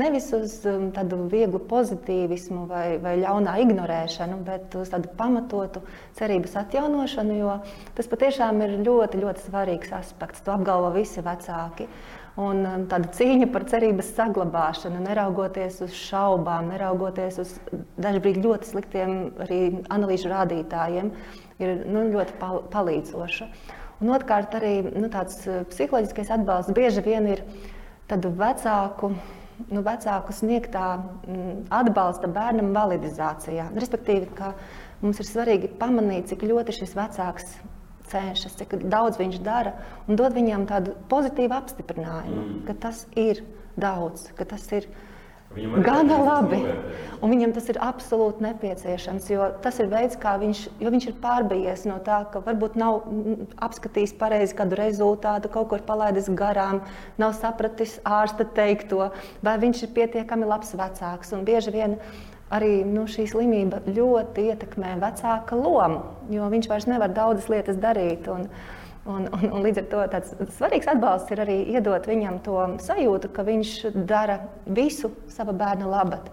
Nevis 0.00 0.30
uz 0.36 0.54
tādu 0.96 1.18
vieglu 1.32 1.60
pozitīvismu 1.68 2.64
vai, 2.70 2.86
vai 3.02 3.16
ļaunā 3.20 3.58
ignorēšanu, 3.64 4.40
bet 4.46 4.76
uz 4.80 4.92
tādu 4.92 5.12
pamatotu 5.18 5.84
cerības 6.16 6.56
atjaunošanu, 6.62 7.40
jo 7.40 7.58
tas 7.98 8.08
patiešām 8.12 8.64
ir 8.64 8.78
ļoti, 8.86 9.20
ļoti 9.24 9.48
svarīgs 9.50 9.92
aspekts. 9.96 10.44
To 10.46 10.56
apgalvo 10.56 10.94
visi 10.96 11.24
vecāki. 11.24 11.90
Un 12.36 12.66
tāda 12.90 13.08
cīņa 13.16 13.46
par 13.48 13.64
cerības 13.64 14.10
saglabāšanu, 14.12 14.98
neraugoties 15.06 15.78
uz 15.86 15.94
šaubām, 15.96 16.68
neraugoties 16.68 17.38
uz 17.40 17.54
dažkārt 17.96 18.42
ļoti 18.44 18.68
sliktiem 18.68 19.14
arī 19.40 19.60
analīžu 19.94 20.28
rādītājiem, 20.28 21.08
ir 21.64 21.72
nu, 21.88 22.02
ļoti 22.12 22.36
pal 22.40 22.60
palīdzoša. 22.74 23.48
Un 24.04 24.12
otrkārt, 24.12 24.52
arī 24.58 24.74
nu, 24.84 25.08
tāds 25.08 25.38
eh, 25.48 25.62
psiholoģiskais 25.70 26.34
atbalsts 26.36 26.76
bieži 26.76 27.00
vien 27.06 27.30
ir 27.32 27.40
vecāku. 28.36 29.14
Nu, 29.72 29.80
vecāku 29.80 30.34
sniegtā 30.36 30.98
mm, 31.00 31.54
atbalsta 31.72 32.28
bērnam 32.28 32.74
validizācijā. 32.76 33.70
Respektīvi, 33.80 34.28
ka 34.36 34.52
mums 35.00 35.22
ir 35.22 35.30
svarīgi 35.30 35.72
pamanīt, 35.80 36.28
cik 36.28 36.44
ļoti 36.44 36.76
šis 36.76 36.92
vecāks 36.98 37.56
cenšas, 38.12 38.56
cik 38.60 38.78
daudz 38.90 39.20
viņš 39.20 39.40
dara, 39.46 39.74
un 40.06 40.18
dod 40.20 40.36
viņam 40.36 40.68
tādu 40.70 40.96
pozitīvu 41.10 41.56
apstiprinājumu, 41.56 42.42
mm. 42.44 42.62
ka 42.68 42.78
tas 42.86 43.04
ir 43.18 43.44
daudz, 43.76 44.30
ka 44.36 44.48
tas 44.48 44.64
ir 44.76 44.88
Gana 45.56 46.18
labi. 46.20 46.58
Un 47.24 47.32
viņam 47.32 47.54
tas 47.56 47.68
ir 47.72 47.78
absolūti 47.80 48.44
nepieciešams, 48.44 49.28
jo 49.32 49.46
tas 49.64 49.78
ir 49.80 49.88
veids, 49.88 50.18
kā 50.20 50.34
viņš, 50.42 50.62
viņš 50.82 51.06
ir 51.08 51.16
pārbijies 51.22 51.86
no 51.88 51.96
tā, 52.04 52.18
ka 52.32 52.42
varbūt 52.44 52.76
nav 52.76 53.06
apskatījis 53.64 54.12
pareizi 54.20 54.56
kādu 54.58 54.76
rezultātu, 54.76 55.48
kaut 55.52 55.70
ko 55.70 55.78
ir 55.80 55.86
palaidis 55.88 56.28
garām, 56.36 56.82
nav 57.16 57.32
sapratis 57.38 57.96
ārsta 58.04 58.44
teikto, 58.58 59.08
vai 59.46 59.56
viņš 59.62 59.86
ir 59.86 59.94
pietiekami 59.96 60.48
labs 60.50 60.76
vecāks. 60.76 61.32
Un 61.32 61.46
bieži 61.48 61.72
vien 61.72 61.96
arī 62.54 62.84
nu, 62.86 63.06
šī 63.10 63.26
slimība 63.30 63.82
ļoti 63.86 64.48
ietekmē 64.52 64.96
vecāka 65.02 65.58
lomu, 65.58 66.02
jo 66.30 66.46
viņš 66.52 66.68
vairs 66.70 66.88
nevar 66.90 67.14
daudzas 67.14 67.50
lietas 67.52 67.80
darīt. 67.82 68.28
Un, 68.32 68.50
Un, 69.06 69.28
un, 69.30 69.44
un 69.54 69.62
līdz 69.62 69.78
ar 69.78 69.84
to 69.86 69.98
tāds 70.10 70.32
svarīgs 70.56 70.88
atbalsts 70.90 71.30
ir 71.30 71.38
arī 71.44 71.60
iedot 71.76 72.08
viņam 72.10 72.40
to 72.42 72.56
sajūtu, 72.82 73.28
ka 73.36 73.44
viņš 73.46 73.74
dara 74.02 74.40
visu 74.66 75.12
sava 75.30 75.54
bērna 75.54 75.86
labad. 75.86 76.26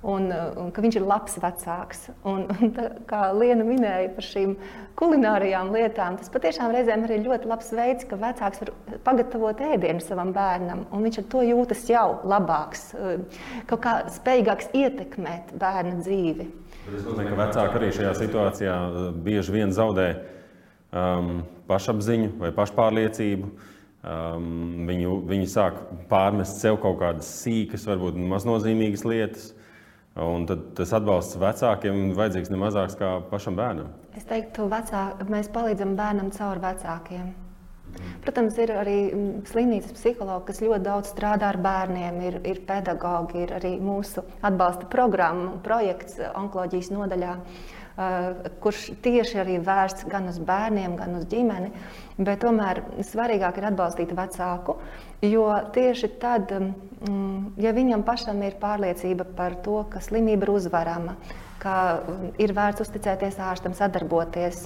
Un, 0.00 0.30
un 0.32 0.70
ka 0.72 0.80
viņš 0.80 0.96
ir 0.96 1.04
labs 1.04 1.34
vecāks. 1.42 2.06
Un, 2.24 2.46
un 2.48 2.70
tā, 2.72 2.86
kā 3.08 3.26
Liena 3.36 3.66
minēja 3.68 4.08
par 4.14 4.24
šīm 4.24 4.54
kulinārijām 4.96 5.74
lietām, 5.74 6.16
tas 6.16 6.32
patiešām 6.32 6.72
reizēm 6.72 7.04
ir 7.04 7.26
ļoti 7.26 7.50
labs 7.50 7.68
veids, 7.76 8.06
ka 8.08 8.16
vecāks 8.20 8.62
var 8.62 8.72
pagatavot 9.04 9.60
ēdienu 9.60 10.00
savam 10.04 10.32
bērnam, 10.36 10.86
un 10.88 11.04
viņš 11.04 11.20
ar 11.20 11.28
to 11.34 11.44
jūtas 11.44 11.84
jau 11.92 12.06
labāks, 12.32 12.90
kaut 13.68 13.84
kā 13.84 13.94
spējīgāks 14.16 14.72
ietekmēt 14.80 15.52
bērna 15.60 16.00
dzīvi. 16.00 16.48
Es 16.90 17.04
domāju, 17.04 17.34
ka 17.34 17.40
vecāki 17.44 17.78
arī 17.78 17.92
šajā 17.94 18.16
situācijā 18.18 18.76
bieži 19.24 19.52
vien 19.54 19.72
zaudē 19.76 20.08
um, 20.96 21.42
pašapziņu 21.68 22.32
vai 22.40 22.54
pašpārliecību. 22.56 23.52
Um, 24.00 24.86
viņu, 24.88 25.18
viņi 25.28 25.48
sāk 25.52 25.76
pārmest 26.08 26.62
sev 26.62 26.78
kaut 26.80 27.02
kādas 27.02 27.28
sīkas, 27.42 27.84
varbūt 27.84 28.16
maznozīmīgas 28.16 29.04
lietas. 29.04 29.50
Un 30.18 30.42
tad 30.48 30.72
tas 30.74 30.90
atbalsts 30.96 31.38
vecākiem 31.38 32.08
ir 32.08 32.16
vajadzīgs 32.18 32.50
ne 32.50 32.58
mazāks 32.58 32.96
kā 32.98 33.12
pašam 33.30 33.54
bērnam. 33.58 33.92
Es 34.18 34.26
teiktu, 34.26 34.66
ka 34.66 35.04
mēs 35.30 35.52
palīdzam 35.54 35.94
bērnam 35.98 36.32
caur 36.34 36.58
vecākiem. 36.62 37.30
Protams, 38.24 38.58
ir 38.62 38.70
arī 38.74 38.96
mm, 39.10 39.42
slimnīcas 39.50 39.94
psihologi, 39.96 40.46
kas 40.50 40.60
ļoti 40.62 40.84
daudz 40.86 41.10
strādā 41.10 41.48
ar 41.50 41.58
bērniem, 41.62 42.20
ir, 42.26 42.38
ir 42.46 42.62
pedagogi, 42.66 43.44
ir 43.44 43.54
arī 43.56 43.72
mūsu 43.82 44.22
atbalsta 44.46 44.86
programma, 44.90 45.56
projekts 45.64 46.20
onkoloģijas 46.34 46.90
nodaļā. 46.94 47.36
Uh, 47.36 47.78
kurš 48.62 48.84
tieši 49.04 49.40
arī 49.42 49.58
vērsts 49.64 50.06
gan 50.08 50.30
uz 50.30 50.38
bērniem, 50.46 50.94
gan 50.96 51.18
uz 51.18 51.26
ģimeni. 51.28 51.72
Bet 52.20 52.40
tomēr 52.44 52.82
svarīgāk 53.04 53.58
ir 53.60 53.66
atbalstīt 53.72 54.14
vecāku, 54.16 54.78
jo 55.22 55.46
tieši 55.74 56.08
tad, 56.20 56.52
mm, 56.52 57.52
ja 57.60 57.74
viņam 57.76 58.04
pašam 58.06 58.40
ir 58.46 58.56
pārliecība 58.60 59.26
par 59.36 59.58
to, 59.64 59.82
ka 59.92 60.02
slimība 60.04 60.48
ir 60.48 60.54
uzvarama, 60.54 61.16
ka 61.60 61.74
ir 62.40 62.54
vērts 62.56 62.86
uzticēties 62.86 63.36
ārstam, 63.44 63.76
sadarboties, 63.76 64.64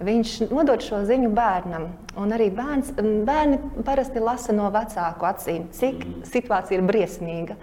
viņš 0.00 0.36
nodod 0.48 0.80
šo 0.84 1.02
ziņu 1.08 1.28
bērnam. 1.36 1.90
Un 2.20 2.32
arī 2.32 2.48
bērns, 2.54 2.94
bērni 2.96 3.60
parasti 3.84 4.22
lasa 4.24 4.56
no 4.56 4.70
vecāku 4.72 5.28
acīm, 5.28 5.68
cik 5.76 6.04
situācija 6.30 6.80
ir 6.80 6.86
briesmīga. 6.88 7.58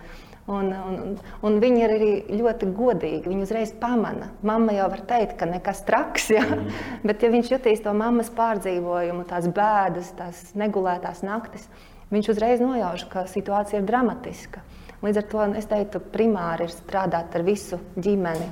Un, 0.48 0.70
un, 0.72 1.18
un 1.44 1.58
viņi 1.60 1.82
ir 1.84 1.92
arī 1.92 2.12
ļoti 2.40 2.70
godīgi. 2.72 3.28
Viņi 3.28 3.44
uzreiz 3.44 3.74
pamana. 3.82 4.30
Mama 4.48 4.78
jau 4.78 4.86
var 4.94 5.02
teikt, 5.10 5.34
ka 5.42 5.50
nekas 5.50 5.82
traks, 5.84 6.30
ja? 6.32 6.46
mm. 6.46 6.70
bet 7.10 7.26
ja 7.26 7.34
viņš 7.34 7.52
jutīs 7.52 7.84
to 7.84 7.92
mammas 7.92 8.32
pārdzīvojumu, 8.38 9.26
tās 9.28 9.50
bēdas, 9.52 10.14
tās 10.16 10.46
negulētās 10.56 11.20
naktis, 11.28 11.68
viņš 12.14 12.32
uzreiz 12.34 12.64
nojauš, 12.64 13.08
ka 13.12 13.28
situācija 13.30 13.82
ir 13.82 13.88
dramatiska. 13.88 14.64
Līdz 15.04 15.22
ar 15.22 15.26
to 15.30 15.46
es 15.60 15.70
teiktu, 15.70 16.02
primāri 16.14 16.66
ir 16.66 16.74
strādāt 16.74 17.36
ar 17.38 17.44
visu 17.46 17.78
ģimeni. 18.02 18.48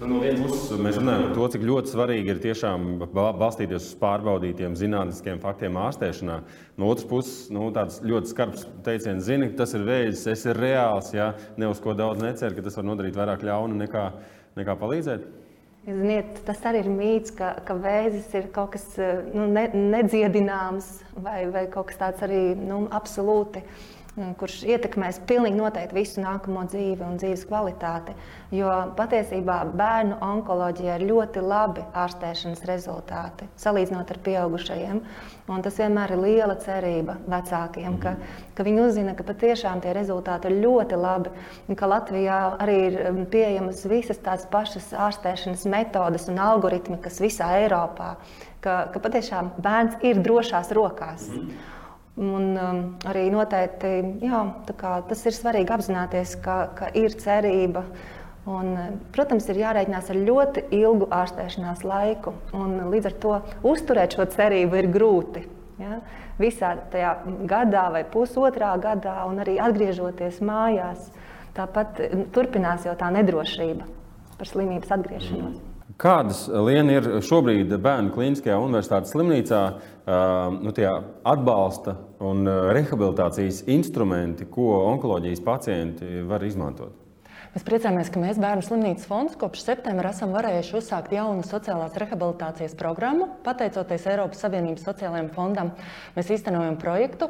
Nu, 0.00 0.06
no 0.08 0.20
vienas 0.22 0.40
puses, 0.46 0.80
mēs 0.80 0.96
runājam 0.96 1.26
par 1.26 1.34
to, 1.36 1.48
cik 1.52 1.64
ļoti 1.68 1.92
svarīgi 1.92 2.32
ir 2.32 2.38
tiešām 2.40 2.86
balstīties 3.12 3.90
uz 3.90 3.98
pārbaudītiem 4.00 4.78
zinātniskiem 4.80 5.42
faktiem 5.42 5.76
ārstēšanā. 5.76 6.38
No 6.80 6.88
otras 6.88 7.04
puses, 7.10 7.34
nu, 7.52 7.66
tāds 7.76 8.00
ļoti 8.00 8.32
skarbs 8.32 8.64
teiciens, 8.86 9.26
zini, 9.26 9.50
ka 9.50 9.60
tas 9.60 9.76
ir 9.76 9.84
vējs, 9.84 10.24
es 10.24 10.32
esmu 10.38 10.56
reāls, 10.56 11.12
ja 11.12 11.34
ne 11.60 11.68
uz 11.68 11.84
ko 11.84 11.92
daudz 11.98 12.24
necer, 12.24 12.56
ka 12.56 12.64
tas 12.64 12.80
var 12.80 12.88
nodarīt 12.88 13.20
vairāk 13.20 13.44
ļauna 13.44 13.82
nekā, 13.82 14.06
nekā 14.56 14.78
palīdzēt. 14.80 15.28
Ziniet, 15.86 16.42
tas 16.44 16.60
arī 16.68 16.82
ir 16.84 16.90
mīts, 16.92 17.32
ka, 17.34 17.54
ka 17.66 17.74
vēzis 17.74 18.28
ir 18.36 18.50
kaut 18.52 18.74
kas 18.74 18.84
nu, 19.32 19.46
ne, 19.48 19.64
nedziedināms 19.72 20.90
vai, 21.16 21.46
vai 21.50 21.64
kaut 21.72 21.88
kas 21.88 22.02
tāds 22.02 22.26
arī 22.26 22.42
nu, 22.58 22.82
absolūti. 22.92 23.64
Uh, 23.64 23.99
kurš 24.40 24.64
ietekmēs 24.66 25.20
pilnīgi 25.28 25.58
noteikti 25.58 25.94
visu 25.94 26.22
nākamo 26.22 26.64
dzīvi 26.68 27.04
un 27.06 27.18
dzīves 27.20 27.44
kvalitāti. 27.46 28.14
Jo 28.54 28.70
patiesībā 28.98 29.60
bērnu 29.78 30.18
onkoloģijā 30.26 30.96
ir 30.98 31.06
ļoti 31.12 31.44
labi 31.44 31.84
ārstēšanas 31.94 32.64
rezultāti, 32.66 33.46
salīdzinot 33.60 34.10
ar 34.10 34.20
pieaugušajiem. 34.26 35.00
Un 35.50 35.64
tas 35.66 35.78
vienmēr 35.78 36.14
ir 36.14 36.22
liela 36.24 36.58
cerība 36.62 37.16
vecākiem, 37.30 37.98
ka, 38.02 38.16
ka 38.58 38.66
viņi 38.66 38.84
uzzina, 38.88 39.14
ka 39.18 39.26
patiešām 39.30 39.82
tie 39.82 39.94
rezultāti 39.94 40.50
ir 40.50 40.60
ļoti 40.66 40.98
labi. 40.98 41.34
Ka 41.78 41.90
Latvijā 41.90 42.38
arī 42.60 42.78
ir 42.90 43.00
um, 43.08 43.24
pieejamas 43.30 43.86
visas 43.90 44.18
tās 44.22 44.46
pašas 44.50 44.90
ārstēšanas 45.06 45.66
metodes 45.70 46.26
un 46.30 46.42
algoritmi, 46.42 46.98
kas 47.02 47.22
visā 47.22 47.54
Eiropā, 47.62 48.16
ka, 48.62 48.80
ka 48.90 49.02
patiešām 49.02 49.54
bērns 49.62 50.02
ir 50.06 50.22
drošās 50.22 50.74
rokās. 50.74 51.30
Mm. 51.30 51.78
Un, 52.18 52.46
um, 52.58 52.80
arī 53.06 53.28
noteikti 53.32 53.90
jā, 54.26 54.40
tas 54.74 55.22
ir 55.28 55.36
svarīgi 55.36 55.72
apzināties, 55.72 56.34
ka, 56.42 56.56
ka 56.76 56.90
ir 56.98 57.14
cerība. 57.20 57.84
Un, 58.50 58.72
protams, 59.14 59.46
ir 59.52 59.60
jārēķinās 59.60 60.10
ar 60.10 60.18
ļoti 60.26 60.64
ilgu 60.74 61.06
ārstēšanās 61.12 61.84
laiku. 61.86 62.34
Līdz 62.90 63.10
ar 63.10 63.16
to 63.22 63.36
uzturēt 63.68 64.16
šo 64.16 64.26
cerību 64.32 64.80
ir 64.80 64.90
grūti. 64.90 65.44
Ja? 65.80 66.00
Visā 66.40 66.74
tajā 66.92 67.14
gadā 67.48 67.86
vai 67.94 68.02
pusotrā 68.08 68.72
gadā, 68.80 69.20
un 69.28 69.40
arī 69.44 69.58
atgriežoties 69.62 70.40
mājās, 70.44 71.10
tāpat 71.56 72.00
turpinās 72.34 72.88
jau 72.88 72.96
tā 72.98 73.12
nedrošība 73.14 73.88
par 74.40 74.48
slimības 74.48 74.96
atgriešanos. 74.96 75.58
Mm. 75.60 75.69
Kādas 76.00 76.46
liena 76.48 76.94
ir 76.96 77.08
šobrīd 77.24 77.74
bērnu 77.84 78.14
klīniskajā 78.14 78.56
universitātes 78.56 79.12
slimnīcā 79.12 79.60
nu, 80.64 80.72
atbalsta 81.28 81.96
un 82.24 82.48
rehabilitācijas 82.72 83.66
instrumenti, 83.68 84.48
ko 84.48 84.70
onkoloģijas 84.94 85.44
pacienti 85.44 86.22
var 86.24 86.46
izmantot? 86.48 87.09
Mēs 87.50 87.64
priecājamies, 87.66 88.08
ka 88.14 88.20
mēs 88.22 88.38
Bērnu 88.38 88.62
slimnīcas 88.62 89.08
fonds 89.10 89.32
kopš 89.38 89.64
septembra 89.66 90.12
esam 90.14 90.30
varējuši 90.36 90.76
uzsākt 90.78 91.14
jaunu 91.16 91.42
sociālās 91.42 91.96
rehabilitācijas 91.98 92.76
programmu. 92.78 93.26
Pateicoties 93.42 94.06
Eiropas 94.12 94.44
Savienības 94.44 94.86
sociālajiem 94.86 95.32
fondam, 95.34 95.72
mēs 96.14 96.30
īstenojam 96.36 96.78
projektu 96.78 97.26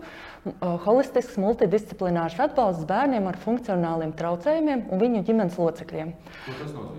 Holistisks 0.60 1.36
multidisciplinārs 1.40 2.38
atbalsts 2.40 2.86
bērniem 2.88 3.26
ar 3.28 3.36
funkcionāliem 3.42 4.14
traucējumiem 4.16 4.86
un 4.88 5.00
viņu 5.02 5.20
ģimenes 5.26 5.58
locekļiem. 5.60 6.14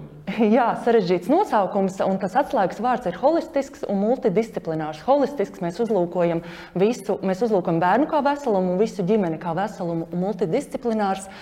Jā, 0.55 0.67
sarežģīts 0.85 1.29
nosaukums, 1.31 1.97
un 2.05 2.19
tas 2.21 2.37
atslēgas 2.37 2.81
vārds 2.85 3.09
ir 3.09 3.17
holistisks 3.17 3.81
un 3.89 3.97
multidisciplinārs. 4.03 5.01
Holistisks 5.07 5.63
mēs 5.63 5.81
uzlūkojam 5.81 6.43
visu, 6.77 7.17
mēs 7.25 7.41
uzlūkojam 7.47 7.81
bērnu 7.81 8.09
kā 8.11 8.21
veselumu, 8.29 8.77
visu 8.81 9.05
ģimeni 9.09 9.41
kā 9.41 9.55
veselumu, 9.57 10.05
un 10.13 10.23
multidisciplinārs 10.27 11.25
um, 11.25 11.33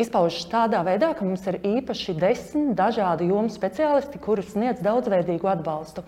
izpaužas 0.00 0.44
tādā 0.50 0.82
veidā, 0.84 1.14
ka 1.16 1.24
mums 1.24 1.46
ir 1.48 1.60
īpaši 1.64 2.14
desmit 2.20 2.74
dažādu 2.76 3.28
jomu 3.30 3.48
speciālisti, 3.52 4.20
kurus 4.20 4.52
sniedz 4.52 4.82
daudzveidīgu 4.84 5.48
atbalstu. 5.48 6.04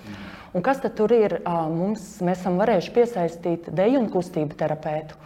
Un 0.52 0.64
kas 0.64 0.82
tad 0.82 1.00
ir? 1.12 1.38
Mums, 1.72 2.20
mēs 2.20 2.42
esam 2.42 2.58
varējuši 2.60 2.92
piesaistīt 2.92 3.70
deju 3.72 4.02
un 4.02 4.10
kustību 4.12 4.58
terapeitu. 4.60 5.16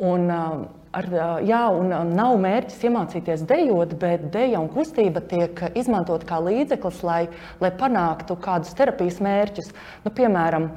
Un, 0.00 0.28
ar, 0.30 1.08
jā, 1.44 1.62
un 1.72 1.90
nav 2.12 2.36
mērķis 2.40 2.84
iemācīties 2.88 3.42
dejot, 3.48 3.96
bet 4.00 4.28
deja 4.32 4.60
un 4.60 4.68
kustība 4.72 5.20
tiek 5.24 5.60
izmantot 5.76 6.24
kā 6.28 6.38
līdzeklis, 6.44 7.02
lai, 7.04 7.24
lai 7.60 7.72
panāktu 7.80 8.36
kādus 8.40 8.76
terapijas 8.76 9.20
mērķus. 9.24 9.72
Nu, 10.04 10.12
piemēram, 10.12 10.70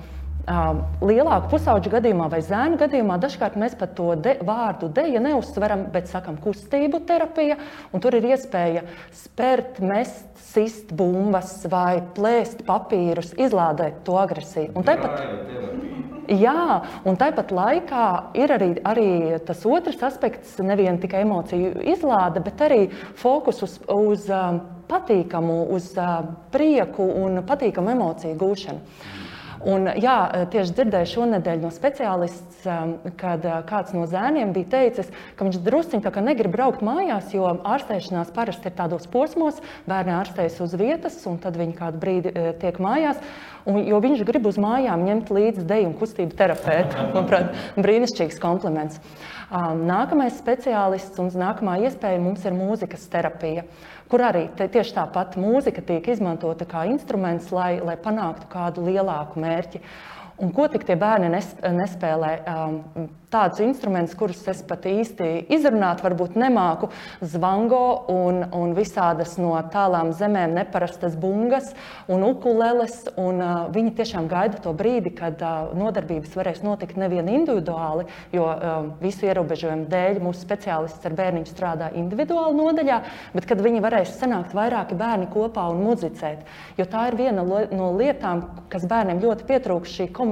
Lielāku 0.44 1.54
pusauģu 1.54 1.88
gadījumā 1.94 2.26
vai 2.28 2.42
zēnu 2.44 2.76
gadījumā 2.82 3.16
dažkārt 3.24 3.54
mēs 3.56 3.78
pat 3.80 3.94
to 3.96 4.10
de, 4.20 4.34
vārdu 4.44 4.90
deja 4.92 5.22
neuzsveram, 5.24 5.86
bet 5.94 6.12
sakam 6.12 6.36
kustību 6.36 7.00
terapija. 7.08 7.56
Tur 8.04 8.18
ir 8.20 8.28
iespēja 8.34 8.84
spērt, 9.16 9.80
mest, 9.80 10.28
sist 10.52 10.92
bumbas 10.92 11.62
vai 11.72 12.02
plēst 12.18 12.66
papīrus, 12.68 13.32
izlādēt 13.40 14.04
to 14.04 14.20
agresiju. 14.20 14.74
Un 14.76 14.84
tāpat, 14.84 15.24
jā, 16.28 16.68
un 17.08 17.24
tāpat 17.24 17.56
laikā 17.56 18.06
ir 18.44 18.58
arī, 18.58 18.70
arī 18.84 19.10
tas 19.48 19.64
otrs 19.64 20.04
aspekts, 20.04 20.60
nevien 20.60 21.00
tikai 21.00 21.24
emociju 21.24 21.88
izlāde, 21.96 22.44
bet 22.44 22.68
arī 22.68 22.84
fokus 23.16 23.64
uz, 23.64 23.80
uz 23.88 24.28
patīkamu, 24.92 25.62
uz 25.72 25.94
prieku 26.52 27.14
un 27.24 27.46
patīkamu 27.48 27.96
emociju 27.96 28.42
gūšanu. 28.44 29.22
Un, 29.64 29.88
jā, 29.96 30.16
tieši 30.52 30.76
dzirdēju 30.76 31.10
šonadēļ 31.14 31.62
no 31.64 31.70
speciālists, 31.72 32.66
um, 32.68 32.98
kad 33.20 33.46
uh, 33.48 33.62
kāds 33.68 33.94
no 33.96 34.04
zēniem 34.12 34.52
bija 34.56 34.72
teicis, 34.74 35.12
ka 35.40 35.48
viņš 35.48 35.62
drusciņā 35.64 36.24
negrib 36.26 36.52
braukt 36.56 36.84
mājās, 36.84 37.32
jo 37.32 37.48
ārstēšanās 37.64 38.34
parasti 38.36 38.68
ir 38.68 38.76
tādos 38.76 39.08
posmos, 39.12 39.62
bērni 39.88 40.18
ārstējas 40.18 40.60
uz 40.66 40.76
vietas, 40.80 41.16
un 41.30 41.40
tad 41.40 41.56
viņi 41.60 41.78
kādu 41.80 42.02
brīdi 42.04 42.34
uh, 42.34 42.52
tiek 42.60 42.80
mājās. 42.84 43.22
Un, 43.64 43.80
jo 43.88 44.02
viņš 44.04 44.26
grib 44.28 44.50
uz 44.50 44.60
mājām 44.60 45.06
ņemt 45.08 45.32
līdzi 45.32 45.64
deju 45.70 45.94
un 45.94 45.96
kustību 46.02 46.36
terapeitu. 46.36 47.00
Manuprāt, 47.16 47.56
brīnišķīgs 47.80 48.42
kompliments. 48.44 49.00
Um, 49.54 49.84
nākamais 49.86 50.34
speciālists 50.40 51.20
un 51.22 51.28
nākamā 51.38 51.76
iespēja 51.86 52.22
mums 52.22 52.42
ir 52.48 52.56
mūzikas 52.58 53.06
terapija 53.12 53.68
kur 54.14 54.22
arī 54.22 54.44
tieši 54.54 54.94
tāpat 54.94 55.40
mūzika 55.42 55.82
tiek 55.82 56.08
izmantota 56.14 56.68
kā 56.70 56.84
instruments, 56.86 57.48
lai, 57.50 57.80
lai 57.82 57.96
panāktu 57.98 58.46
kādu 58.52 58.84
lielāku 58.86 59.42
mērķi. 59.42 59.82
Un 60.42 60.50
ko 60.56 60.66
tik 60.72 60.86
tie 60.88 60.96
bērni 60.98 61.30
nespēlē? 61.30 62.32
Um, 62.50 63.10
tādus 63.34 63.64
instrumentus, 63.66 64.14
kurus 64.18 64.42
es 64.50 64.62
pat 64.66 64.86
īsti 64.86 65.48
izrunāt, 65.54 66.04
varbūt 66.06 66.36
nemāku. 66.38 66.90
Zvango 67.26 68.06
un, 68.14 68.44
un 68.54 68.74
visādas 68.78 69.36
no 69.42 69.56
tālām 69.74 70.12
zemēm 70.14 70.54
neparastas 70.58 71.16
bungas 71.20 71.72
un 72.12 72.26
ukuleles. 72.28 73.00
Un, 73.18 73.42
uh, 73.42 73.54
viņi 73.74 73.96
tiešām 73.98 74.30
gaida 74.32 74.62
to 74.62 74.74
brīdi, 74.78 75.14
kad 75.18 75.42
uh, 75.42 75.74
nodarbības 75.78 76.36
varēs 76.38 76.62
notikt 76.66 76.98
nevien 77.02 77.30
individuāli, 77.32 78.06
jo 78.34 78.46
uh, 78.50 78.90
visu 79.02 79.28
ierobežojumu 79.30 79.90
dēļ 79.90 80.22
mūsu 80.24 80.46
speciālists 80.46 81.10
ar 81.10 81.18
bērniņu 81.18 81.50
strādā 81.50 81.90
individuāli 81.98 82.58
nodaļā, 82.60 83.00
bet 83.34 83.50
kad 83.50 83.62
viņi 83.66 83.82
varēs 83.86 84.18
sanākt 84.20 84.54
vairāki 84.58 84.98
bērni 84.98 85.30
kopā 85.34 85.66
un 85.74 85.82
muzicēt. 85.88 86.46
Jo 86.78 86.90
tā 86.90 87.08
ir 87.10 87.20
viena 87.22 87.46
no 87.46 87.90
lietām, 87.98 88.46
kas 88.74 88.86
bērniem 88.90 89.22
ļoti 89.24 89.50
pietrūkst, 89.50 89.98
šī 89.98 90.10
komunikācija 90.14 90.23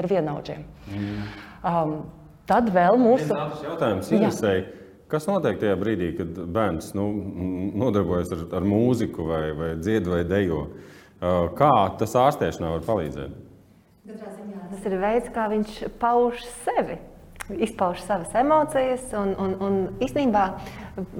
ar 0.00 0.08
vienaudžiem. 0.10 0.64
Mm. 0.90 1.26
Um, 1.66 1.98
Tad 2.46 2.68
vēl 2.70 2.98
mūsu 3.00 3.26
jautājums 3.64 4.10
interesēja. 4.14 4.66
Kas 5.10 5.26
notiek 5.26 5.58
tajā 5.60 5.74
brīdī, 5.78 6.12
kad 6.18 6.38
bērns 6.54 6.92
nu, 6.98 7.06
nodarbojas 7.78 8.32
ar, 8.34 8.44
ar 8.58 8.66
mūziku, 8.66 9.26
vai, 9.28 9.42
vai 9.54 9.72
dziedā, 9.78 10.12
vai 10.16 10.22
dejo? 10.26 10.64
Uh, 11.16 11.46
kā 11.58 11.72
tas 11.98 12.14
ārstēšanā 12.18 12.72
var 12.74 12.86
palīdzēt? 12.86 13.36
Tas 14.06 14.86
ir 14.86 14.96
veids, 15.02 15.30
kā 15.34 15.46
viņš 15.50 15.76
pauž 16.02 16.42
sevi, 16.64 16.98
izpauž 17.66 18.02
savas 18.06 18.34
emocijas. 18.38 19.06
Un, 19.18 19.34
un, 19.42 19.54
un 19.62 19.78
īstenībā 20.02 20.46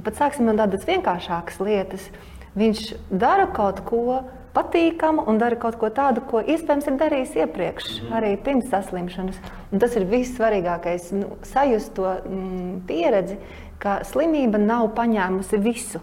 pat 0.07 0.19
sāksim 0.19 0.47
no 0.47 0.55
tādas 0.59 0.87
vienkāršākas 0.87 1.59
lietas. 1.63 2.11
Viņš 2.59 2.89
dara 3.11 3.47
kaut 3.55 3.83
ko 3.87 4.21
patīkamu 4.57 5.27
un 5.29 5.39
dara 5.41 5.59
kaut 5.61 5.77
ko 5.81 5.91
tādu, 5.93 6.25
ko 6.31 6.41
iespējams 6.41 6.89
ir 6.89 6.99
darījis 7.03 7.37
iepriekš, 7.43 7.93
arī 8.17 8.35
pirms 8.41 8.71
saslimšanas. 8.73 9.39
Un 9.71 9.83
tas 9.83 9.97
ir 9.99 10.09
vissvarīgākais 10.11 11.13
nu,- 11.21 11.37
sajust 11.53 11.95
to 11.99 12.09
mm, 12.09 12.83
pieredzi, 12.89 13.39
ka 13.83 14.01
slimība 14.09 14.61
nav 14.63 14.89
paņēmusi 14.97 15.61
visu. 15.63 16.01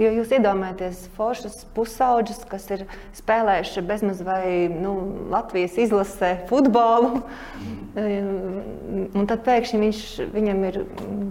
Jo 0.00 0.08
jūs 0.14 0.30
iedomājaties 0.32 1.02
foršas 1.16 1.58
pusauģus, 1.76 2.38
kas 2.48 2.64
ir 2.72 2.86
spēlējuši 3.18 3.82
bezmaz 3.84 4.22
vai 4.24 4.70
nu, 4.72 4.94
Latvijas 5.32 5.76
izlasē 5.82 6.30
futbolu. 6.48 7.20
Un 8.00 9.28
tad 9.28 9.42
pēkšņi 9.44 9.80
viņš, 9.82 10.04
viņam 10.32 10.62
ir 10.70 10.78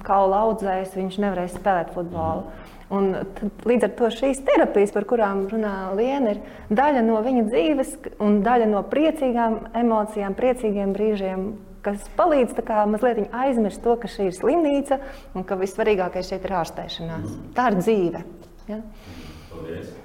kaula 0.05 0.43
audzējs, 0.45 0.93
viņš 0.99 1.17
nevarēs 1.23 1.57
spēlēt 1.57 1.95
futbolu. 1.95 2.45
Un 2.93 3.11
tad, 3.37 3.65
līdz 3.69 3.85
ar 3.85 3.91
to 3.97 4.11
šīs 4.13 4.43
terapijas, 4.45 4.93
par 4.93 5.05
kurām 5.09 5.43
runā 5.49 5.73
Liena, 5.97 6.33
ir 6.33 6.39
daļa 6.73 7.03
no 7.05 7.19
viņa 7.25 7.43
dzīves 7.49 7.91
un 8.25 8.39
daļa 8.45 8.69
no 8.69 8.81
priecīgām 8.89 9.59
emocijām, 9.77 10.37
priecīgiem 10.37 10.93
brīžiem, 10.95 11.51
kas 11.85 12.05
palīdz 12.17 12.59
kā, 12.67 12.83
mazliet 12.89 13.29
aizmirst 13.31 13.83
to, 13.85 13.95
ka 13.99 14.11
šī 14.11 14.29
ir 14.29 14.37
slimnīca 14.37 14.99
un 15.33 15.47
ka 15.47 15.57
vissvarīgākais 15.59 16.31
šeit 16.31 16.45
ir 16.47 16.55
ārstēšanās. 16.59 17.39
Tā 17.57 17.71
ir 17.71 17.79
dzīve. 17.81 18.23
Ja? 18.69 18.81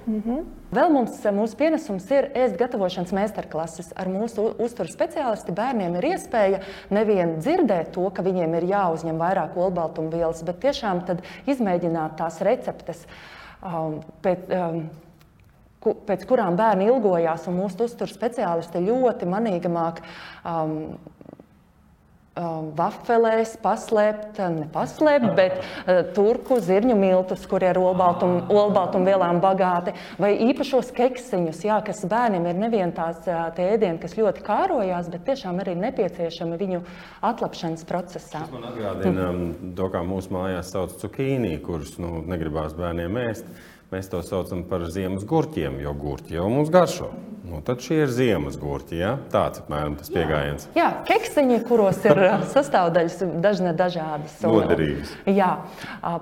Mm 0.07 0.21
-hmm. 0.25 0.43
Vēl 0.75 0.89
mums, 0.91 1.21
mūsu 1.23 1.55
pienesums 1.55 2.09
ir 2.11 2.27
ēst 2.35 2.57
gatavošanas 2.57 3.11
meistarklases. 3.11 3.93
Ar 3.95 4.07
mūsu 4.07 4.49
uzturu 4.59 4.89
speciālisti 4.89 5.53
bērniem 5.55 5.95
ir 5.95 6.03
iespēja 6.03 6.59
nevien 6.89 7.37
dzirdēt 7.39 7.91
to, 7.91 8.09
ka 8.09 8.21
viņiem 8.21 8.55
ir 8.55 8.63
jāuzņem 8.63 9.17
vairāk 9.17 9.57
olbaltumvielas, 9.57 10.43
bet 10.43 10.59
tiešām 10.59 11.05
izmēģināt 11.47 12.17
tās 12.17 12.41
receptes. 12.41 13.05
Um, 13.63 14.01
pēc, 14.23 14.39
um, 14.49 14.89
pēc 16.07 16.25
kurām 16.25 16.55
bērni 16.55 16.85
ilgojās, 16.85 17.47
un 17.47 17.57
mūsu 17.61 17.83
uzturu 17.83 18.11
speciālisti 18.11 18.77
ļoti 18.77 19.25
um, 19.25 20.01
Um, 20.43 20.97
vafelēs 22.35 23.55
paslēpt, 23.63 24.39
ne 24.51 24.65
paslēpt, 24.71 25.29
bet 25.37 25.59
uh, 25.61 26.01
turku 26.15 26.57
zirņu 26.59 26.97
miltus, 26.99 27.45
kur 27.47 27.63
ir 27.63 27.79
olbaltumvielām 27.79 29.39
bagāti, 29.43 29.93
vai 30.19 30.33
īpašos 30.49 30.91
keksiņus, 30.95 31.63
jā, 31.67 31.79
kas 31.87 32.03
bērniem 32.11 32.49
ir 32.51 32.59
nevien 32.59 32.91
tās 32.95 33.21
uh, 33.29 33.47
ēdieni, 33.55 34.01
kas 34.03 34.17
ļoti 34.19 34.43
kārojās, 34.45 35.07
bet 35.13 35.23
tiešām 35.29 35.61
arī 35.63 35.77
nepieciešami 35.79 36.59
viņu 36.59 36.81
atlapšanas 37.23 37.87
procesā. 37.87 38.43
Tas 38.43 38.51
man 38.51 38.67
atgādina 38.73 39.29
um, 39.31 39.45
to, 39.77 39.87
kā 39.93 40.03
mūsu 40.03 40.35
mājās 40.35 40.73
sauc 40.75 40.97
cukīnī, 40.99 41.55
kurus 41.63 41.95
nu, 42.03 42.19
negribās 42.27 42.75
bērniem 42.75 43.23
ēst. 43.29 43.47
Mēs 43.93 44.09
to 44.09 44.23
saucam 44.25 44.65
par 44.69 44.87
ziemas 44.89 45.27
gurķiem, 45.29 45.77
jo 45.83 45.93
gurķi 45.97 46.39
jau 46.39 46.49
mums 46.49 46.73
garšo. 46.73 47.11
Nu, 47.45 47.59
tad 47.61 47.83
šie 47.85 47.99
ir 48.03 48.09
ziemas 48.09 48.55
gurķi. 48.57 48.97
Ja? 48.97 49.11
Tāds 49.29 49.61
apmēram 49.61 49.93
tas 49.99 50.09
pieejams. 50.09 50.65
Jā, 50.73 50.79
jā 50.79 50.87
keksiņi, 51.07 51.59
kuros 51.67 51.99
ir 52.07 52.17
sastāvdaļas 52.55 53.19
dažne 53.43 53.73
dažādas. 53.77 54.39
Noderīgas. 54.41 55.11
Jā, 55.29 55.51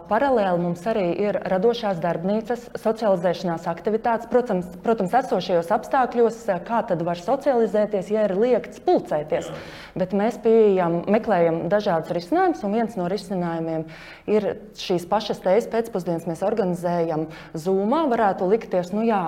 paralēli 0.09 0.65
mums 0.65 0.83
arī 0.89 1.05
ir 1.23 1.39
radošās 1.53 2.01
darbnīcas, 2.03 2.67
socializēšanās 2.83 3.69
aktivitātes. 3.71 4.27
Protams, 4.33 4.67
protams 4.83 5.15
esošajos 5.23 5.71
apstākļos, 5.77 6.41
kā 6.67 6.83
tad 6.91 7.05
var 7.07 7.21
socializēties, 7.21 8.11
ja 8.11 8.27
ir 8.27 8.35
liekts 8.37 8.83
pulcēties. 8.83 9.47
Jā. 9.47 9.63
Bet 10.03 10.15
mēs 10.17 10.39
pieejam, 10.43 11.03
meklējam 11.13 11.63
dažādus 11.71 12.11
risinājumus, 12.17 12.63
un 12.67 12.75
viens 12.75 12.99
no 12.99 13.07
risinājumiem 13.11 13.87
ir 14.33 14.49
šīs 14.79 15.07
pašas 15.09 15.41
teijas 15.43 15.69
pēcpusdienas 15.71 16.27
mēs 16.27 16.43
organizējam 16.45 17.27
Zoomā 17.53 18.07
varētu 18.09 18.47
likties, 18.49 18.89
nu 18.95 19.03
jā, 19.05 19.21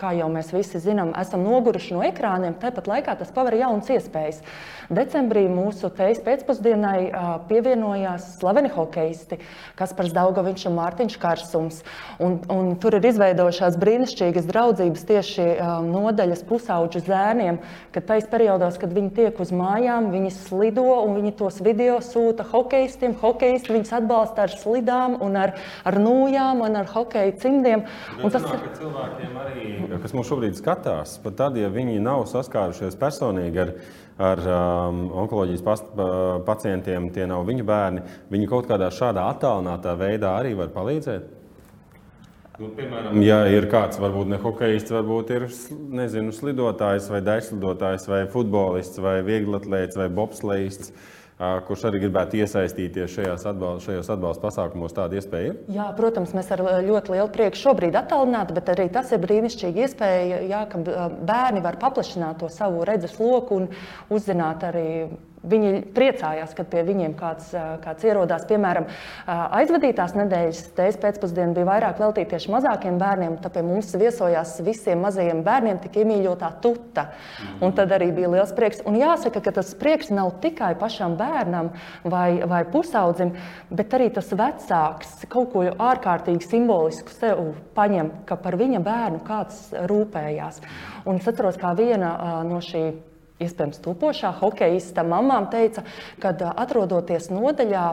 kā 0.00 0.14
jau 0.16 0.30
mēs 0.32 0.48
visi 0.54 0.80
zinām, 0.80 1.10
esam 1.20 1.42
noguruši 1.44 1.92
no 1.92 2.00
ekrāniem, 2.06 2.54
tāpat 2.56 2.86
laikā 2.88 3.18
tas 3.20 3.32
paver 3.36 3.58
jaunas 3.60 3.90
iespējas. 3.92 4.38
Decembrī 4.90 5.42
mūsu 5.46 5.90
teijas 5.94 6.22
pēcpusdienai 6.24 7.10
pievienojās 7.50 8.38
slaveni 8.38 8.70
hokeisti, 8.72 9.38
Kaspars 9.78 10.14
Daugaviņš 10.16 10.64
un 10.70 10.74
Mārtiņš 10.78 11.18
Karsums. 11.20 11.82
Un, 12.18 12.38
un 12.50 12.72
tur 12.80 12.96
ir 12.96 13.06
izveidojušās 13.10 13.76
brīnišķīgas 13.78 14.48
draudzības 14.48 15.04
tieši 15.12 15.46
nodaļas 15.84 16.42
pusauģu 16.48 17.04
zēniem, 17.06 17.60
kad 17.92 18.08
tais 18.08 18.26
periodos, 18.32 18.80
kad 18.80 18.96
viņi 18.96 19.12
tiek 19.20 19.44
uz 19.44 19.52
mājām, 19.54 20.08
viņi 20.16 20.32
slido 20.40 20.88
un 21.04 21.14
viņi 21.20 21.36
tos 21.38 21.60
video 21.62 22.00
sūta 22.02 22.48
hokeistiem. 22.50 23.14
Hokeisti 23.20 23.76
viņus 23.76 23.94
atbalsta 24.00 24.48
ar 24.48 24.56
slidām 24.56 25.20
un 25.20 25.38
ar, 25.44 25.54
ar 25.84 26.00
nūjām 26.00 26.64
un 26.64 26.80
ar 26.80 26.90
hokeja 26.96 27.36
cimdiem. 27.36 27.49
Un 28.20 28.34
tas 28.34 28.46
ir 28.46 28.68
cilvēkiem 28.78 29.40
arī, 29.42 29.66
kas 30.02 30.14
mums 30.16 30.30
šobrīd 30.30 30.58
skatās, 30.58 31.16
pat 31.24 31.38
tad, 31.40 31.58
ja 31.60 31.72
viņi 31.72 31.98
nav 32.04 32.26
saskārušies 32.30 32.98
personīgi 33.00 33.64
ar 33.64 33.74
ar 34.20 34.40
um, 34.44 35.06
onkoloģijas 35.22 35.62
past, 35.64 35.86
pacientiem, 36.44 37.08
tie 37.14 37.24
nav 37.28 37.46
viņu 37.48 37.64
bērni. 37.64 38.02
Viņi 38.32 38.48
kaut 38.50 38.68
kādā 38.68 38.90
šādā 38.92 39.24
attālinātā 39.32 39.94
veidā 39.96 40.34
arī 40.36 40.52
var 40.58 40.68
palīdzēt. 40.74 41.36
Nu, 42.60 42.68
piemēram, 42.76 43.16
ja 43.24 43.38
ir 43.48 43.64
kāds, 43.72 43.96
varbūt 44.02 44.28
ne 44.28 44.38
hokeists, 44.42 44.92
varbūt 44.92 45.30
ir 45.32 45.46
nezinu, 45.96 46.34
slidotājs, 46.36 47.06
vai 47.08 47.22
daļslidotājs, 47.24 48.04
vai 48.10 48.26
futbolists, 48.28 49.00
vai 49.00 49.22
vieglatlēts, 49.24 49.96
vai 49.96 50.10
bobslēgs 50.12 50.92
kurš 51.66 51.86
arī 51.88 52.02
gribētu 52.04 52.40
iesaistīties 52.40 53.16
atbalst, 53.48 53.86
šajos 53.86 54.10
atbalsta 54.12 54.44
pasākumos, 54.44 54.94
tāda 54.96 55.16
iespēja 55.16 55.52
ir? 55.52 55.56
Jā, 55.72 55.86
protams, 55.96 56.34
mēs 56.36 56.50
ar 56.52 56.62
ļoti 56.84 57.14
lielu 57.14 57.30
prieku 57.32 57.60
šobrīd 57.60 57.96
attālināti, 57.96 58.56
bet 58.58 58.68
arī 58.74 58.90
tas 58.92 59.12
ir 59.14 59.22
brīnišķīgi 59.24 59.86
iespēja, 59.86 60.42
jā, 60.50 60.60
ka 60.70 60.82
bērni 61.30 61.64
var 61.64 61.80
paplašināt 61.80 62.42
to 62.42 62.50
savu 62.52 62.84
redzes 62.88 63.16
loku 63.20 63.62
un 63.62 63.70
uzzināt 64.12 64.66
arī 64.68 64.88
Viņi 65.40 65.86
priecājās, 65.96 66.50
kad 66.52 66.66
pie 66.68 66.82
viņiem 66.84 67.14
kāds, 67.16 67.46
kāds 67.80 68.04
ierodās. 68.04 68.42
Piemēram, 68.44 68.84
aizvadītās 69.56 70.12
nedēļas 70.18 70.60
tējas 70.76 70.98
pēcpusdiena 71.00 71.56
bija 71.56 71.68
vairāk 71.70 72.02
veltīta 72.02 72.34
tieši 72.34 72.52
mazākiem 72.52 72.98
bērniem. 73.00 73.38
Tāpēc 73.40 73.64
mums 73.64 73.94
viesojās 73.96 74.58
visiem 74.66 75.00
mazajiem 75.00 75.40
bērniem 75.46 75.80
tik 75.80 75.96
iemīļotā 76.02 76.52
tuta. 76.60 77.06
Un 77.64 77.72
tad 77.72 77.96
arī 77.96 78.10
bija 78.18 78.34
liels 78.34 78.52
prieks. 78.52 78.84
Un 78.84 79.00
jāsaka, 79.00 79.40
ka 79.40 79.56
tas 79.62 79.72
prieks 79.80 80.12
nav 80.12 80.34
tikai 80.44 80.74
pašam 80.76 81.16
bērnam 81.16 81.72
vai, 82.04 82.42
vai 82.44 82.60
pusaudzim, 82.68 83.32
bet 83.72 83.96
arī 83.96 84.12
tas 84.12 84.28
vecāks 84.36 85.24
kaut 85.32 85.54
ko 85.54 85.64
ārkārtīgi 85.72 86.52
simbolisku 86.52 87.16
sev 87.16 87.46
paņem, 87.72 88.12
ka 88.28 88.36
par 88.36 88.60
viņa 88.60 88.84
bērnu 88.84 89.24
kāds 89.24 89.70
rūpējās. 89.88 90.60
Un 91.08 91.16
es 91.16 91.32
atceros, 91.32 91.56
kā 91.56 91.72
viena 91.78 92.18
no 92.44 92.60
šīm 92.60 93.08
iespējams, 93.40 93.82
topošā 93.84 94.32
hokeja 94.40 95.04
mamām 95.04 95.50
teica, 95.52 95.84
ka 96.22 96.34
atrodoties 96.50 97.30
nodaļā, 97.32 97.86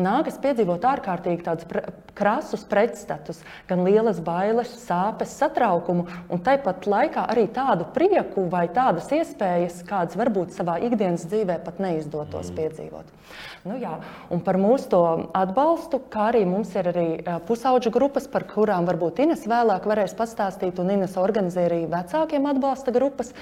nākas 0.00 0.38
piedzīvot 0.40 0.84
ārkārtīgi 0.86 1.44
tādus 1.44 1.68
pre 1.68 1.82
krasus 2.16 2.62
pretstatus, 2.68 3.40
gan 3.68 3.82
lielas 3.86 4.20
bailes, 4.24 4.72
sāpes, 4.84 5.32
satraukumu, 5.40 6.06
un 6.30 6.42
tāpat 6.44 6.88
laikā 6.90 7.26
arī 7.32 7.46
tādu 7.54 7.86
prieku 7.94 8.46
vai 8.52 8.66
tādas 8.72 9.10
iespējas, 9.14 9.82
kādas 9.88 10.18
varbūt 10.20 10.56
savā 10.56 10.78
ikdienas 10.86 11.26
dzīvē 11.30 11.60
pat 11.64 11.80
neizdotos 11.82 12.50
mm. 12.50 12.58
piedzīvot. 12.58 13.16
Nu, 13.60 13.74
jā, 13.76 13.90
un 14.32 14.40
par 14.40 14.56
mūsu 14.56 14.96
atbalstu, 15.36 15.98
kā 16.08 16.30
arī 16.30 16.46
mums 16.48 16.70
ir 16.80 16.86
arī 16.94 17.08
pusauģu 17.44 17.90
grupas, 17.92 18.24
par 18.32 18.46
kurām 18.48 18.86
varbūt 18.88 19.18
Ines 19.20 19.42
vēlāk 19.44 19.84
varēs 19.84 20.14
pastāstīt, 20.16 20.78
un 20.80 20.88
Ines 20.94 21.18
organizē 21.20 21.66
arī 21.68 21.82
vecākiem 21.92 22.48
atbalsta 22.48 22.94
grupas. 22.96 23.34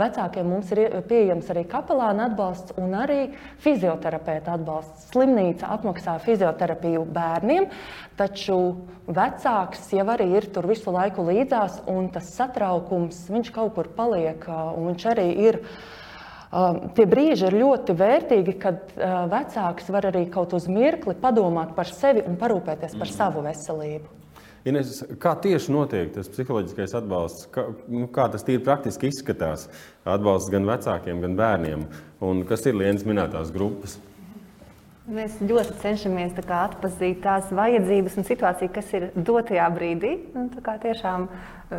Vecākiem 0.00 0.48
mums 0.48 0.72
ir 0.72 0.96
pieejams 1.10 1.50
arī 1.52 1.66
kapelāna 1.68 2.30
atbalsts 2.30 2.72
un 2.80 2.96
arī 2.96 3.18
fizioterapeita 3.66 4.54
atbalsts. 4.56 5.10
Slimnīca 5.10 5.68
apmaksā 5.76 6.16
fizioterapiju 6.24 7.04
bērniem, 7.12 7.68
taču 8.16 8.58
vecāks 9.04 9.92
jau 9.92 10.08
arī 10.16 10.30
ir 10.38 10.48
tur 10.56 10.72
visu 10.72 10.96
laiku 10.96 11.28
līdzās, 11.28 11.82
un 11.92 12.08
tas 12.16 12.32
satraukums, 12.32 13.26
viņš 13.28 13.52
kaut 13.52 13.76
kur 13.76 13.92
paliek, 14.00 14.48
un 14.48 14.88
viņš 14.94 15.08
arī 15.12 15.28
ir 15.50 15.62
Tie 16.96 17.06
brīži 17.10 17.48
ir 17.48 17.56
ļoti 17.58 17.96
vērtīgi, 17.98 18.52
kad 18.62 18.92
vecāks 19.32 19.90
var 19.90 20.06
arī 20.12 20.28
kaut 20.30 20.54
uz 20.54 20.68
mirkli 20.70 21.16
padomāt 21.18 21.74
par 21.74 21.90
sevi 21.90 22.22
un 22.22 22.38
parūpēties 22.38 22.94
par 22.94 23.08
mm. 23.08 23.16
savu 23.16 23.42
veselību. 23.46 24.12
Ines, 24.66 24.98
kā 25.22 25.36
tieši 25.38 25.70
notiek 25.70 26.08
tas 26.14 26.30
psiholoģiskais 26.30 26.94
atbalsts? 26.98 27.46
Kā, 27.54 27.68
nu, 27.86 28.08
kā 28.10 28.26
tas 28.32 28.42
tīri 28.46 28.64
praktiski 28.66 29.12
izskatās? 29.12 29.68
Atbalsts 30.02 30.50
gan 30.50 30.66
vecākiem, 30.66 31.20
gan 31.22 31.36
bērniem. 31.38 31.84
Un 32.26 32.42
kas 32.48 32.66
ir 32.66 32.78
Lienas 32.78 33.06
minētās 33.06 33.52
grupas? 33.54 33.98
Mēs 35.06 35.36
ļoti 35.38 35.76
cenšamies 35.84 36.34
tā 36.34 36.64
atpazīt 36.64 37.20
tās 37.22 37.52
vajadzības 37.54 38.16
un 38.18 38.26
situāciju, 38.26 38.72
kas 38.74 38.88
ir 38.98 39.04
dotajā 39.14 39.68
brīdī. 39.70 40.16
Un, 40.34 40.48
tiešām 40.50 41.28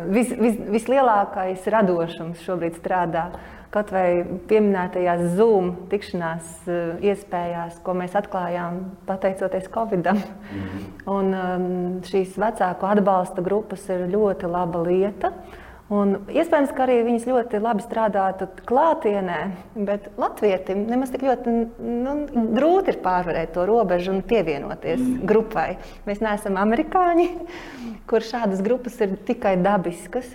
vis, 0.08 0.32
vis, 0.32 0.56
vislielākais 0.78 1.68
radošums 1.68 2.40
šobrīd 2.46 2.80
strādā 2.80 3.26
kaut 3.74 3.92
vai 3.92 4.24
pieminētajās 4.48 5.22
Zoom 5.36 5.74
tikšanās 5.90 6.68
iespējās, 7.04 7.78
ko 7.84 7.94
mēs 7.98 8.16
atklājām 8.18 8.80
pateicoties 9.08 9.68
Covidam. 9.74 10.16
Mm 10.16 10.64
-hmm. 10.64 10.90
Un, 11.08 11.34
um, 11.34 12.02
šīs 12.02 12.38
vecāku 12.38 12.86
atbalsta 12.86 13.42
grupas 13.42 13.88
ir 13.88 14.08
ļoti 14.08 14.50
laba 14.50 14.82
lieta. 14.82 15.32
Un 15.88 16.18
iespējams, 16.28 16.72
ka 16.76 16.84
arī 16.84 16.98
viņas 17.06 17.24
ļoti 17.24 17.58
labi 17.64 17.80
strādātu 17.80 18.44
klātienē, 18.68 19.38
bet 19.88 20.10
latvietim 20.20 20.82
nemaz 20.84 21.14
tik 21.14 21.22
ļoti 21.24 21.54
nu, 21.80 22.12
grūti 22.58 22.92
ir 22.92 22.98
pārvarēt 23.00 23.54
to 23.54 23.64
robežu 23.64 24.12
un 24.12 24.20
pievienoties 24.20 25.00
mm. 25.00 25.22
grupai. 25.30 25.78
Mēs 26.04 26.20
neesam 26.20 26.60
amerikāņi, 26.60 27.30
kur 28.06 28.20
šādas 28.20 28.60
grupas 28.60 29.00
ir 29.00 29.16
tikai 29.30 29.56
dabiskas. 29.64 30.28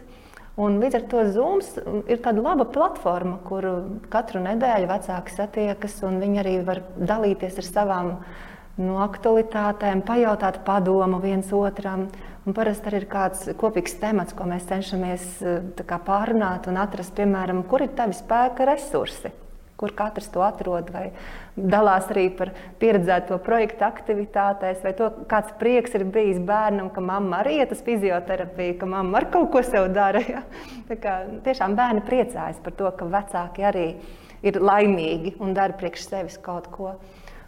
Un 0.53 0.75
līdz 0.77 0.97
ar 0.99 1.05
to 1.09 1.21
Zooms 1.33 1.69
ir 1.81 2.19
tāda 2.21 2.43
laba 2.45 2.67
platforma, 2.69 3.39
kur 3.47 3.65
katru 4.13 4.41
nedēļu 4.43 4.89
vecāki 4.91 5.33
satiekas 5.33 5.95
un 6.05 6.19
viņi 6.21 6.41
arī 6.43 6.53
var 6.67 6.83
dalīties 6.93 7.57
ar 7.57 7.67
savām 7.69 8.11
no 8.77 8.99
aktualitātēm, 9.01 10.03
pajautāt 10.05 10.61
padomu 10.65 11.17
viens 11.23 11.49
otram. 11.57 12.05
Un 12.45 12.53
parasti 12.53 12.89
arī 12.89 13.01
ir 13.01 13.09
kāds 13.09 13.47
kopīgs 13.57 13.97
temats, 14.01 14.35
ko 14.37 14.45
mēs 14.45 14.67
cenšamies 14.69 15.27
kā, 15.89 15.97
pārunāt 16.05 16.67
un 16.69 16.77
atrast, 16.81 17.15
piemēram, 17.17 17.63
kur 17.65 17.85
ir 17.85 17.95
tavi 17.97 18.13
spēka 18.17 18.67
resursi. 18.69 19.31
Kur 19.83 19.91
katrs 19.91 20.29
to 20.31 20.39
atrod, 20.39 20.87
vai 20.95 21.09
dalās 21.59 22.05
arī 22.13 22.29
par 22.37 22.53
pieredzēto 22.79 23.35
projektu 23.43 23.83
aktivitātēs, 23.83 24.79
vai 24.85 24.93
to, 24.95 25.09
kāds 25.27 25.51
prieks 25.59 25.97
ir 25.99 26.05
bijis 26.07 26.39
bērnam, 26.39 26.87
ka 26.93 27.03
mamma 27.03 27.41
arī 27.41 27.57
iet 27.59 27.73
uz 27.75 27.81
fizioterapiju, 27.83 28.77
ka 28.79 28.87
mamma 28.87 29.19
ar 29.19 29.27
kaut 29.33 29.51
ko 29.51 29.63
sev 29.67 29.89
dara. 29.91 30.23
Ja? 30.23 30.45
Tā 30.87 30.99
kā, 31.03 31.17
tiešām 31.43 31.75
bērni 31.75 32.05
priecājas 32.07 32.63
par 32.63 32.77
to, 32.79 32.93
ka 32.95 33.09
vecāki 33.11 33.67
arī 33.67 33.89
ir 34.43 34.63
laimīgi 34.63 35.35
un 35.43 35.51
dara 35.57 35.75
priekš 35.75 36.07
sevis 36.07 36.39
kaut 36.47 36.71
ko. 36.71 36.95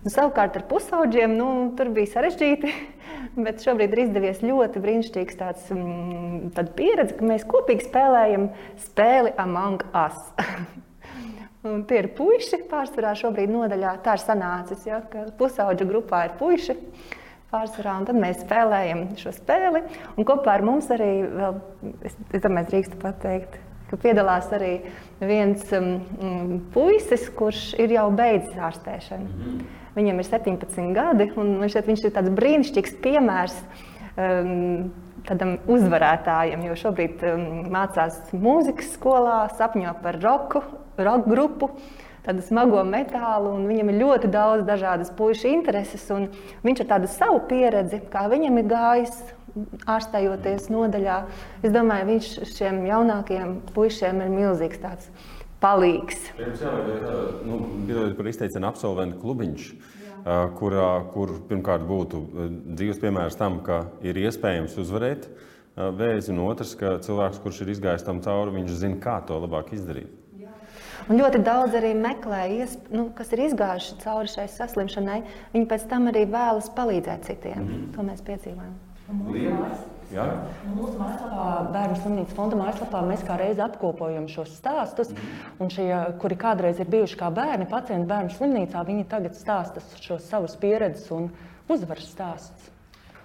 Nu, 0.06 0.12
savukārt 0.14 0.60
ar 0.60 0.68
pusaudžiem 0.70 1.34
nu, 1.34 1.50
tur 1.78 1.90
bija 1.96 2.12
sarežģīti, 2.14 2.74
bet 3.48 3.64
šobrīd 3.66 3.96
ir 3.96 4.04
izdevies 4.04 4.44
ļoti 4.46 4.84
brīnišķīgs 4.84 5.40
tāds, 5.40 5.72
mm, 5.74 6.52
pieredze, 6.78 7.18
ka 7.18 7.26
mēs 7.34 7.48
kopīgi 7.50 7.88
spēlējam 7.88 8.52
spēli 8.86 9.34
Among 9.42 9.88
Us. 9.96 10.28
Un 11.66 11.84
tie 11.90 12.04
ir 12.04 12.12
puiši 12.14 12.62
pārsvarā 12.70 13.16
šobrīd 13.18 13.50
nodaļā. 13.50 13.96
Tā 14.06 14.18
ir 14.18 14.22
sanācis, 14.22 14.84
ja, 14.86 15.02
ka 15.10 15.26
pusaudžu 15.40 15.88
grupā 15.90 16.26
ir 16.28 16.36
puiši 16.40 16.76
pārsvarā, 17.50 17.96
un 18.00 18.06
tad 18.10 18.20
mēs 18.22 18.44
spēlējam 18.44 19.06
šo 19.20 19.34
spēli. 19.34 19.82
Un 20.16 20.28
kopā 20.28 20.58
ar 20.58 20.66
mums 20.66 20.92
arī, 20.94 21.12
vēl, 21.32 21.58
es, 22.06 22.18
es 22.36 22.44
domāju, 22.44 22.70
drīkstu 22.74 23.00
pateikt, 23.02 23.58
ka 23.90 24.00
piedalās 24.02 24.52
arī 24.56 24.76
viens 25.22 25.66
um, 25.78 26.60
puisis, 26.74 27.26
kurš 27.38 27.72
ir 27.82 27.96
jau 27.98 28.08
beidzis 28.14 28.62
ārstēšanu. 28.70 29.26
Mm 29.26 29.50
-hmm. 29.50 29.82
Viņam 29.96 30.20
ir 30.20 30.28
17 30.28 30.94
gadi, 30.94 31.32
un 31.40 31.70
šeit 31.72 31.88
viņš 31.88 32.06
ir 32.06 32.14
tāds 32.14 32.34
brīnišķīgs 32.36 32.98
piemērs. 33.02 33.58
Um, 34.16 34.92
tādam 35.28 35.56
uzvarētājam, 35.72 36.64
jo 36.68 36.78
šobrīd 36.80 37.24
um, 37.30 37.46
mācās 37.74 38.18
mūzikas 38.34 38.94
skolā, 38.96 39.46
sapņo 39.58 39.96
par 40.04 40.20
roku, 40.24 40.62
roka 40.98 41.30
grupu, 41.30 41.72
tādu 42.26 42.44
smago 42.46 42.82
metālu, 42.88 43.54
un 43.54 43.68
viņam 43.70 43.92
ir 43.92 44.02
ļoti 44.02 44.32
daudz 44.34 44.66
dažādas 44.68 45.12
puikas 45.18 45.46
intereses. 45.50 46.06
Viņš 46.66 46.84
ar 46.84 46.92
tādu 46.96 47.10
savu 47.12 47.42
pieredzi, 47.50 48.02
kā 48.12 48.26
viņam 48.32 48.62
ir 48.62 48.70
gājis. 48.72 49.18
Ārstējoties 49.88 50.66
nodaļā, 50.68 51.22
es 51.64 51.72
domāju, 51.72 52.10
viņš 52.10 52.32
šiem 52.58 52.82
jaunākajiem 52.90 53.54
puišiem 53.72 54.20
ir 54.26 54.34
milzīgs 54.34 54.82
tāds 54.82 55.08
palīgs. 55.64 56.26
Jā, 56.36 56.74
nu, 57.48 57.62
par 58.18 58.28
izteicienu 58.28 58.68
absolventu 58.68 59.22
klubiņš, 59.22 59.70
jā. 60.26 60.38
kurā, 60.60 60.90
kur 61.14 61.36
pirmkārt 61.50 61.86
būtu 61.88 62.22
dzīves 62.76 63.00
piemērs 63.02 63.38
tam, 63.40 63.62
ka 63.66 63.86
ir 64.02 64.18
iespējams 64.26 64.78
uzvarēt 64.82 65.30
vēzi, 65.76 66.32
un 66.34 66.44
otrs, 66.46 66.76
ka 66.80 66.98
cilvēks, 67.04 67.42
kurš 67.44 67.62
ir 67.64 67.74
izgājis 67.76 68.06
tam 68.08 68.22
cauri, 68.26 68.56
viņš 68.60 68.78
zina, 68.80 69.02
kā 69.04 69.20
to 69.28 69.40
labāk 69.44 69.74
izdarīt. 69.76 70.22
Un 71.06 71.20
ļoti 71.20 71.44
daudz 71.46 71.76
arī 71.78 71.92
meklē, 71.94 72.46
nu, 72.90 73.10
kas 73.14 73.30
ir 73.36 73.44
izgājuši 73.46 74.00
cauri 74.02 74.32
šai 74.32 74.48
saslimšanai. 74.50 75.20
Viņi 75.54 75.68
pēc 75.70 75.86
tam 75.92 76.10
arī 76.10 76.24
vēlas 76.26 76.72
palīdzēt 76.74 77.28
citiem. 77.30 77.60
Mm 77.60 77.68
-hmm. 77.68 77.92
To 77.96 78.08
mēs 78.08 78.26
piedzīvojam. 78.26 78.74
Ja? 80.16 80.26
Mūsu 80.72 80.96
mājaslapā, 81.00 81.48
Bērnu 81.74 81.98
slimnīcas 82.00 82.38
fonda 82.38 82.60
mājaslapā, 82.60 83.02
mēs 83.08 83.26
kā 83.28 83.40
reizi 83.42 83.64
apkopojam 83.66 84.30
šos 84.32 84.54
stāstus. 84.60 85.12
Un 85.60 85.72
šie, 85.74 85.90
kuri 86.22 86.38
kādreiz 86.40 86.80
ir 86.80 86.92
bijuši 86.92 87.20
kā 87.20 87.32
bērni, 87.36 87.68
pacienti 87.72 88.10
bērnu 88.12 88.36
slimnīcā, 88.36 88.86
viņi 88.88 89.10
tagad 89.12 89.36
stāsta 89.38 89.84
šos 90.02 90.30
savus 90.30 90.56
pieredzes 90.62 91.12
un 91.16 91.30
uzvaras 91.72 92.08
stāstus. 92.14 92.72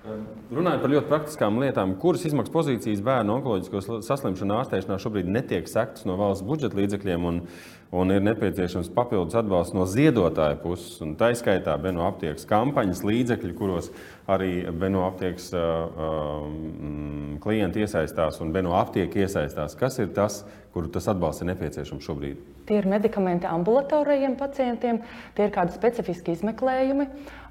Runājot 0.00 0.80
par 0.80 0.92
ļoti 0.94 1.08
praktiskām 1.10 1.58
lietām, 1.60 1.90
kuras 2.00 2.22
izmaksas 2.24 2.54
pozīcijas 2.54 3.02
bērnu 3.04 3.34
onkoloģisko 3.34 4.00
saslimšanu 4.06 4.54
ārstēšanā 4.56 4.96
šobrīd 5.02 5.28
netiek 5.28 5.68
sektas 5.68 6.06
no 6.08 6.16
valsts 6.16 6.46
budžeta 6.48 6.78
līdzekļiem, 6.78 7.26
un, 7.28 7.42
un 7.90 8.12
ir 8.14 8.22
nepieciešams 8.22 8.90
papildus 8.94 9.34
atbalsts 9.38 9.74
no 9.74 9.86
ziedotāja 9.88 10.58
puses. 10.62 11.00
Tā 11.18 11.32
izskaitā 11.34 11.74
Beno 11.82 12.04
aptiekas 12.06 12.46
kampaņas 12.50 13.02
līdzekļi, 13.06 13.54
kuros 13.58 13.90
arī 14.30 14.62
Beno 14.70 15.02
aptiekas 15.08 15.50
uh, 15.56 15.90
um, 15.90 17.34
klienti 17.42 17.82
iesaistās 17.82 18.38
un 18.44 18.54
Beno 18.54 18.76
aptieka 18.78 19.24
iesaistās. 19.24 19.74
Kas 19.78 19.98
ir 20.02 20.14
tas, 20.14 20.44
kur 20.74 20.86
tas 20.92 21.10
atbalsts 21.10 21.42
ir 21.42 21.50
nepieciešams 21.50 22.06
šobrīd? 22.06 22.46
Tie 22.70 22.78
ir 22.78 22.86
medikamenti 22.86 23.48
ambulatorajiem 23.50 24.36
pacientiem, 24.38 25.00
tie 25.34 25.48
ir 25.48 25.54
kādi 25.54 25.74
specifiski 25.74 26.36
izmeklējumi. 26.36 27.08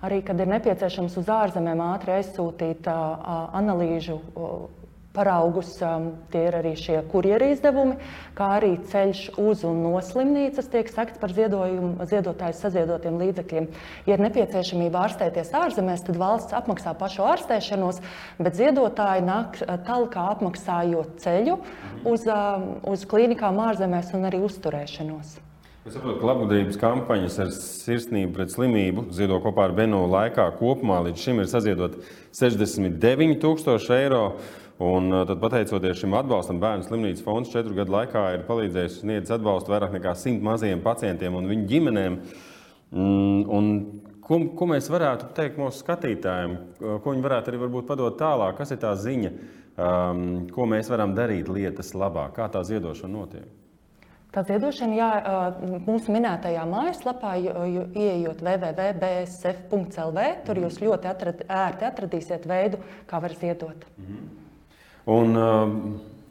Arī, 0.08 0.21
kad 0.23 0.39
ir 0.39 0.47
nepieciešams 0.54 1.19
uz 1.19 1.32
ārzemēm 1.36 1.84
ātri 1.89 2.15
aizsūtīt 2.15 2.88
analīžu 2.88 4.21
paraugus, 5.15 5.72
tie 6.30 6.41
ir 6.48 6.58
arī 6.60 6.76
šie 6.78 7.00
kurjeru 7.10 7.50
izdevumi, 7.54 7.98
kā 8.38 8.52
arī 8.60 8.76
ceļš 8.91 9.24
uz 9.41 9.63
un 9.67 9.82
no 9.84 9.95
slimnīcas 10.06 10.69
tiek 10.69 10.91
sekts 10.91 11.19
par 11.22 11.34
ziedotāju 11.34 12.58
saziedotiem 12.60 13.17
līdzekļiem. 13.22 13.67
Ja 14.06 14.15
ir 14.17 14.24
nepieciešamība 14.28 15.04
ārstēties 15.08 15.52
ārzemēs, 15.58 16.06
tad 16.08 16.22
valsts 16.22 16.56
apmaksā 16.58 16.93
pašu 17.00 17.26
ārstēšanos, 17.32 18.04
bet 18.38 18.62
ziedotāji 18.62 19.26
nāk 19.26 19.60
tālāk 19.89 20.17
apmaksājot 20.22 21.19
ceļu 21.26 21.60
uz, 22.06 22.30
uz 22.93 23.06
klīnikām 23.10 23.62
ārzemēs 23.65 24.13
un 24.17 24.30
arī 24.30 24.43
uzturēšanos. 24.45 25.39
Es 25.88 25.95
saprotu, 25.95 26.19
ka 26.19 26.28
labdarības 26.28 26.78
kampaņas 26.78 27.36
ar 27.41 27.52
sirsnību 27.56 28.36
pret 28.36 28.52
slimību 28.54 29.08
ziedo 29.15 29.39
kopā 29.41 29.69
ar 29.69 29.72
Benu 29.74 30.04
laikā 30.12 30.43
kopumā 30.60 31.00
līdz 31.08 31.24
šim 31.24 31.39
ir 31.41 31.48
saziedot 31.50 31.95
69,000 32.36 33.95
eiro. 33.95 34.26
Un 34.80 35.12
tad, 35.12 35.36
pateicoties 35.42 36.00
šim 36.00 36.13
atbalstam, 36.15 36.62
Bērnu 36.63 36.86
slimnīcas 36.88 37.24
fonds 37.26 37.50
četru 37.52 37.76
gadu 37.76 37.92
laikā 37.98 38.22
ir 38.38 38.46
palīdzējis 38.48 39.02
sniegt 39.02 39.32
atbalstu 39.36 39.74
vairāk 39.74 39.92
nekā 39.98 40.13
simt 40.15 40.46
mazajiem 40.46 40.80
pacientiem 40.86 41.36
un 41.36 41.50
viņu 41.52 41.65
ģimenēm. 41.68 42.15
Mm, 42.96 43.42
un 43.58 43.68
ko, 44.24 44.39
ko 44.56 44.70
mēs 44.72 44.88
varētu 44.88 45.34
teikt 45.36 45.60
mūsu 45.60 45.84
skatītājiem, 45.84 46.56
ko 46.80 47.12
viņi 47.12 47.28
varētu 47.28 47.52
arī 47.52 47.60
padot 47.92 48.15
tālāk, 48.22 48.56
kas 48.62 48.72
ir 48.72 48.80
tā 48.80 48.96
ziņa, 48.96 49.34
um, 49.76 50.48
ko 50.56 50.63
mēs 50.72 50.88
varam 50.96 51.12
darīt 51.18 51.52
lietas 51.52 51.92
labā, 51.92 52.30
kā 52.36 52.48
tā 52.54 52.63
ziedošana 52.72 53.13
notiek? 53.20 53.48
Tā 54.32 54.46
ziedošana, 54.46 54.94
jā, 54.96 55.12
mūsu 55.89 56.13
minētajā 56.13 56.63
mājaslapā, 56.70 57.36
ieejot 57.42 58.39
www.bsf.lv, 58.46 60.20
tur 60.48 60.56
jūs 60.63 60.80
ļoti 60.86 61.10
atrad, 61.10 61.44
ērti 61.50 61.84
atradīsiet 61.89 62.48
veidu, 62.48 62.80
kā 63.10 63.20
var 63.20 63.34
ziedot. 63.42 63.89
Mhm. 63.98 64.38
Un, 65.10 65.36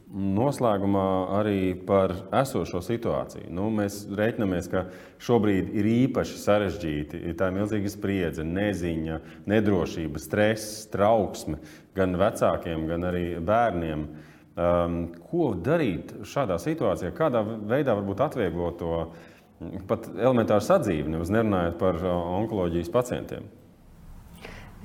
Noslēgumā 0.09 1.03
arī 1.37 1.75
par 1.85 2.15
esošo 2.33 2.79
situāciju. 2.81 3.51
Nu, 3.53 3.67
mēs 3.69 3.99
reiķinamies, 4.17 4.65
ka 4.71 4.81
šobrīd 5.21 5.67
ir 5.77 5.85
īpaši 5.85 6.39
sarežģīti. 6.41 7.19
Tā 7.37 7.51
ir 7.51 7.53
milzīga 7.59 7.91
spriedze, 7.93 8.41
neziņa, 8.41 9.19
nedrošība, 9.53 10.17
stress, 10.23 10.87
trauksme 10.89 11.59
gan 11.93 12.17
vecākiem, 12.17 12.87
gan 12.89 13.05
arī 13.11 13.23
bērniem. 13.37 14.07
Uh, 14.07 14.25
Um, 14.59 15.05
ko 15.29 15.53
darīt 15.55 16.09
šādā 16.27 16.57
situācijā? 16.59 17.13
Kādā 17.15 17.45
veidā 17.45 17.93
varbūt 17.95 18.23
atvieglot 18.25 18.79
to 18.81 18.95
mm, 19.05 19.85
pat 19.87 20.09
elementāru 20.17 20.65
sadzīvi, 20.65 21.13
nevis 21.13 21.31
nerunājot 21.31 21.77
par 21.79 21.99
uh, 22.01 22.09
onkoloģijas 22.41 22.91
pacientiem? 22.91 23.45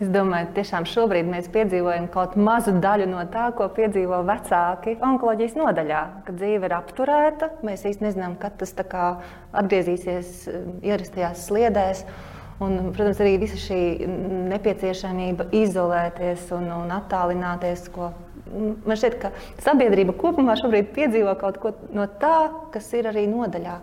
Es 0.03 0.09
domāju, 0.11 0.49
ka 0.49 0.57
tiešām 0.57 0.89
šobrīd 0.91 1.29
mēs 1.31 1.47
piedzīvojam 1.55 2.09
kaut 2.11 2.33
mazu 2.35 2.73
daļu 2.83 3.07
no 3.13 3.21
tā, 3.31 3.45
ko 3.55 3.69
piedzīvo 3.77 4.25
vecāki 4.27 4.97
onkoloģijas 4.99 5.55
nodaļā. 5.55 6.01
Kad 6.27 6.41
dzīve 6.41 6.67
ir 6.67 6.75
apturēta, 6.75 7.51
mēs 7.63 7.85
īstenībā 7.87 8.09
nezinām, 8.09 8.35
kad 8.43 8.57
tas 8.59 8.75
atgriezīsies 8.75 10.33
um, 10.51 10.73
ierastajās 10.83 11.45
sliedēs. 11.47 12.03
Un, 12.63 12.91
protams, 12.95 13.21
arī 13.23 13.37
visa 13.45 13.59
šī 13.59 13.79
nepieciešamība 14.51 15.47
izolēties 15.63 16.51
un, 16.59 16.67
un 16.75 16.91
attālināties, 16.95 17.87
ko 17.95 18.11
man 18.51 18.99
šķiet, 18.99 19.17
ka 19.23 19.31
sabiedrība 19.63 20.15
kopumā 20.19 20.59
šobrīd 20.59 20.91
piedzīvo 20.95 21.39
kaut 21.39 21.63
ko 21.63 21.75
no 21.95 22.07
tā, 22.19 22.51
kas 22.75 22.91
ir 22.99 23.11
arī 23.11 23.29
nodaļā. 23.31 23.79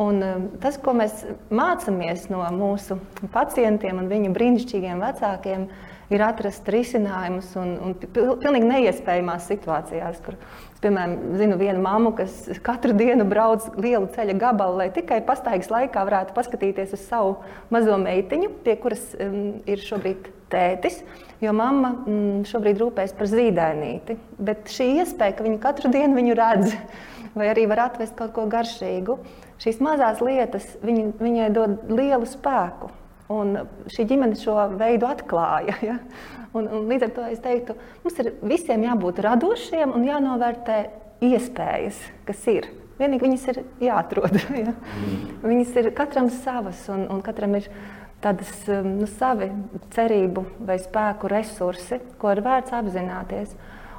Un 0.00 0.20
tas, 0.60 0.76
ko 0.76 0.92
mēs 0.96 1.22
mācāmies 1.48 2.26
no 2.28 2.42
mūsu 2.52 2.98
pacientiem 3.32 4.02
un 4.02 4.10
viņu 4.12 4.34
brīnišķīgiem 4.36 5.00
vecākiem, 5.00 5.68
ir 6.12 6.22
atrast 6.22 6.68
risinājumus 6.70 7.54
un, 7.58 7.72
un 7.82 7.94
pilnīgi 8.04 8.68
neiespējamās 8.68 9.48
situācijās, 9.50 10.20
kur 10.26 10.36
Es, 10.76 10.82
piemēram, 10.84 11.12
zinu 11.40 11.56
vienu 11.56 11.80
mammu, 11.80 12.10
kas 12.18 12.34
katru 12.60 12.92
dienu 12.92 13.24
brauc 13.24 13.64
lielu 13.80 14.10
ceļa 14.12 14.34
gabalu, 14.36 14.76
lai 14.82 14.90
tikai 14.92 15.22
pastaigas 15.24 15.70
laikā 15.72 16.02
varētu 16.04 16.34
paskatīties 16.36 16.92
uz 16.92 17.06
savu 17.08 17.30
mazo 17.72 17.96
meitiņu, 17.96 18.50
pie 18.60 18.74
kuras 18.82 19.06
um, 19.16 19.54
ir 19.64 19.80
šobrīd 19.80 20.28
tētis. 20.52 20.98
Jo 21.40 21.54
mamma 21.56 21.94
mm, 21.96 22.44
šobrīd 22.50 22.82
rūpējas 22.82 23.16
par 23.16 23.30
zīdainīti. 23.32 24.18
Bet 24.36 24.68
šī 24.68 24.90
iespēja, 25.00 25.38
ka 25.38 25.48
viņa 25.48 25.62
katru 25.64 25.94
dienu 25.96 26.20
viņu 26.20 26.36
redz, 26.36 26.76
vai 27.36 27.50
arī 27.52 27.66
var 27.70 27.86
atvest 27.90 28.16
kaut 28.18 28.32
ko 28.36 28.46
garšīgu, 28.50 29.18
šīs 29.62 29.82
mazās 29.84 30.22
lietas 30.24 30.68
viņu, 30.84 31.12
viņai 31.20 31.50
dod 31.54 31.90
lielu 31.92 32.28
spēku. 32.28 32.90
Un 33.32 33.56
šī 33.90 34.06
ģimene 34.06 34.38
šo 34.38 34.54
veidu 34.78 35.08
atklāja. 35.10 35.74
Ja? 35.82 35.98
Un, 36.56 36.68
un 36.72 36.86
līdz 36.88 37.08
ar 37.08 37.12
to 37.12 37.26
es 37.28 37.42
teiktu, 37.44 37.74
mums 38.04 38.20
ir 38.22 38.30
visiem 38.46 38.86
jābūt 38.86 39.18
radošiem 39.26 39.92
un 39.92 40.06
jānovērtē 40.06 40.78
iespējas, 41.26 41.98
kas 42.28 42.44
ir. 42.48 42.70
Vienīgi 42.96 43.26
viņas 43.26 43.46
ir 43.52 43.62
jāatrod. 43.88 44.38
Ja? 44.62 44.72
Viņas 45.42 45.74
ir 45.82 45.90
katram 45.96 46.30
savas, 46.32 46.86
un, 46.92 47.04
un 47.12 47.20
katram 47.24 47.58
ir 47.58 47.68
tādas 48.24 48.52
um, 48.72 48.94
nu, 49.02 49.08
savi 49.18 49.50
cerību 49.94 50.46
vai 50.64 50.78
spēku 50.80 51.28
resursi, 51.30 52.00
ko 52.20 52.32
ir 52.32 52.40
vērts 52.46 52.74
apzināties. 52.78 53.52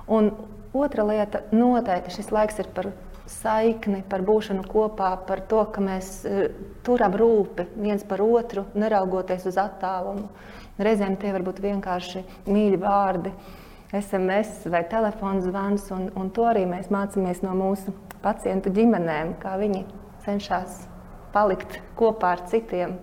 Un 0.09 0.31
otra 0.73 1.05
lieta 1.07 1.43
noteikti 1.53 2.15
šis 2.17 2.31
laiks 2.33 2.57
ir 2.63 2.71
par 2.73 2.89
saikni, 3.31 4.01
par 4.09 4.23
būšanu 4.27 4.65
kopā, 4.67 5.11
par 5.27 5.43
to, 5.49 5.63
ka 5.73 5.83
mēs 5.83 6.11
uh, 6.25 6.47
turam 6.87 7.15
rūpi 7.19 7.67
viens 7.75 8.03
par 8.07 8.23
otru, 8.25 8.65
neraugoties 8.77 9.47
uz 9.49 9.59
attālumu. 9.61 10.29
Reizēm 10.77 11.17
tie 11.17 11.31
var 11.33 11.45
būt 11.45 11.61
vienkārši 11.63 12.23
mīļi 12.45 12.81
vārdi, 12.81 13.33
SMS 13.97 14.67
vai 14.69 14.83
telefona 14.89 15.41
zvans, 15.41 15.87
un, 15.95 16.09
un 16.19 16.29
to 16.35 16.45
arī 16.47 16.65
mēs 16.69 16.91
mācāmies 16.93 17.41
no 17.45 17.55
mūsu 17.57 17.93
pacientu 18.23 18.73
ģimenēm, 18.75 19.37
kā 19.41 19.55
viņi 19.61 19.85
cenšas 20.25 20.83
palikt 21.33 21.79
kopā 21.97 22.35
ar 22.35 22.43
citiem, 22.51 22.97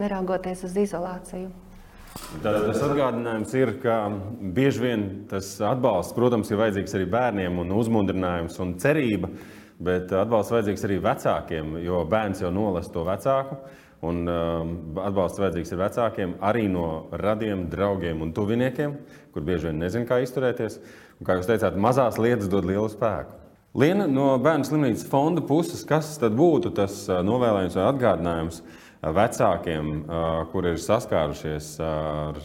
neraugoties 0.00 0.64
uz 0.66 0.78
izolāciju. 0.86 1.63
Tas, 2.14 2.60
tas 2.62 2.82
atgādinājums 2.86 3.52
ir, 3.58 3.72
ka 3.82 3.94
bieži 4.54 4.82
vien 4.84 5.04
tas 5.30 5.48
atbalsts, 5.66 6.14
protams, 6.14 6.50
ir 6.52 6.60
vajadzīgs 6.60 6.94
arī 6.94 7.06
bērniem, 7.10 7.56
un 7.58 7.72
uzmundrinājums 7.74 8.58
un 8.62 8.76
cerība, 8.82 9.30
bet 9.82 10.12
atbalsts 10.14 10.54
vajadzīgs 10.54 10.86
arī 10.86 11.00
vecākiem, 11.02 11.72
jo 11.82 12.04
bērns 12.10 12.44
jau 12.44 12.52
nolas 12.54 12.86
to 12.94 13.02
vecāku. 13.08 13.58
Un 14.04 14.28
um, 14.28 14.72
atbalsts 15.00 15.40
vajadzīgs 15.40 15.72
ir 15.72 15.80
vecākiem, 15.80 16.36
arī 16.44 16.66
no 16.68 17.08
radiem, 17.18 17.64
draugiem 17.72 18.20
un 18.22 18.34
tuviniekiem, 18.36 18.98
kur 19.32 19.46
bieži 19.46 19.70
vien 19.70 19.80
nezina, 19.80 20.06
kā 20.06 20.20
izturēties. 20.22 20.76
Un, 21.16 21.26
kā 21.26 21.38
jūs 21.38 21.48
teicāt, 21.48 21.78
mazās 21.80 22.20
lietas 22.20 22.50
dod 22.52 22.68
lielu 22.68 22.90
spēku. 22.92 23.40
Liena 23.80 24.04
no 24.06 24.34
bērnu 24.44 24.68
slimnīcas 24.68 25.08
fonda 25.10 25.42
puses, 25.42 25.82
kas 25.88 26.12
tad 26.20 26.36
būtu 26.38 26.74
tas 26.76 27.00
uh, 27.08 27.24
novēlējums 27.26 27.78
vai 27.80 27.86
atgādinājums 27.88 28.60
uh, 28.60 28.83
vecākiem, 29.12 29.90
kuri 30.52 30.74
ir 30.74 30.80
saskārušies 30.80 31.70
ar 31.84 32.38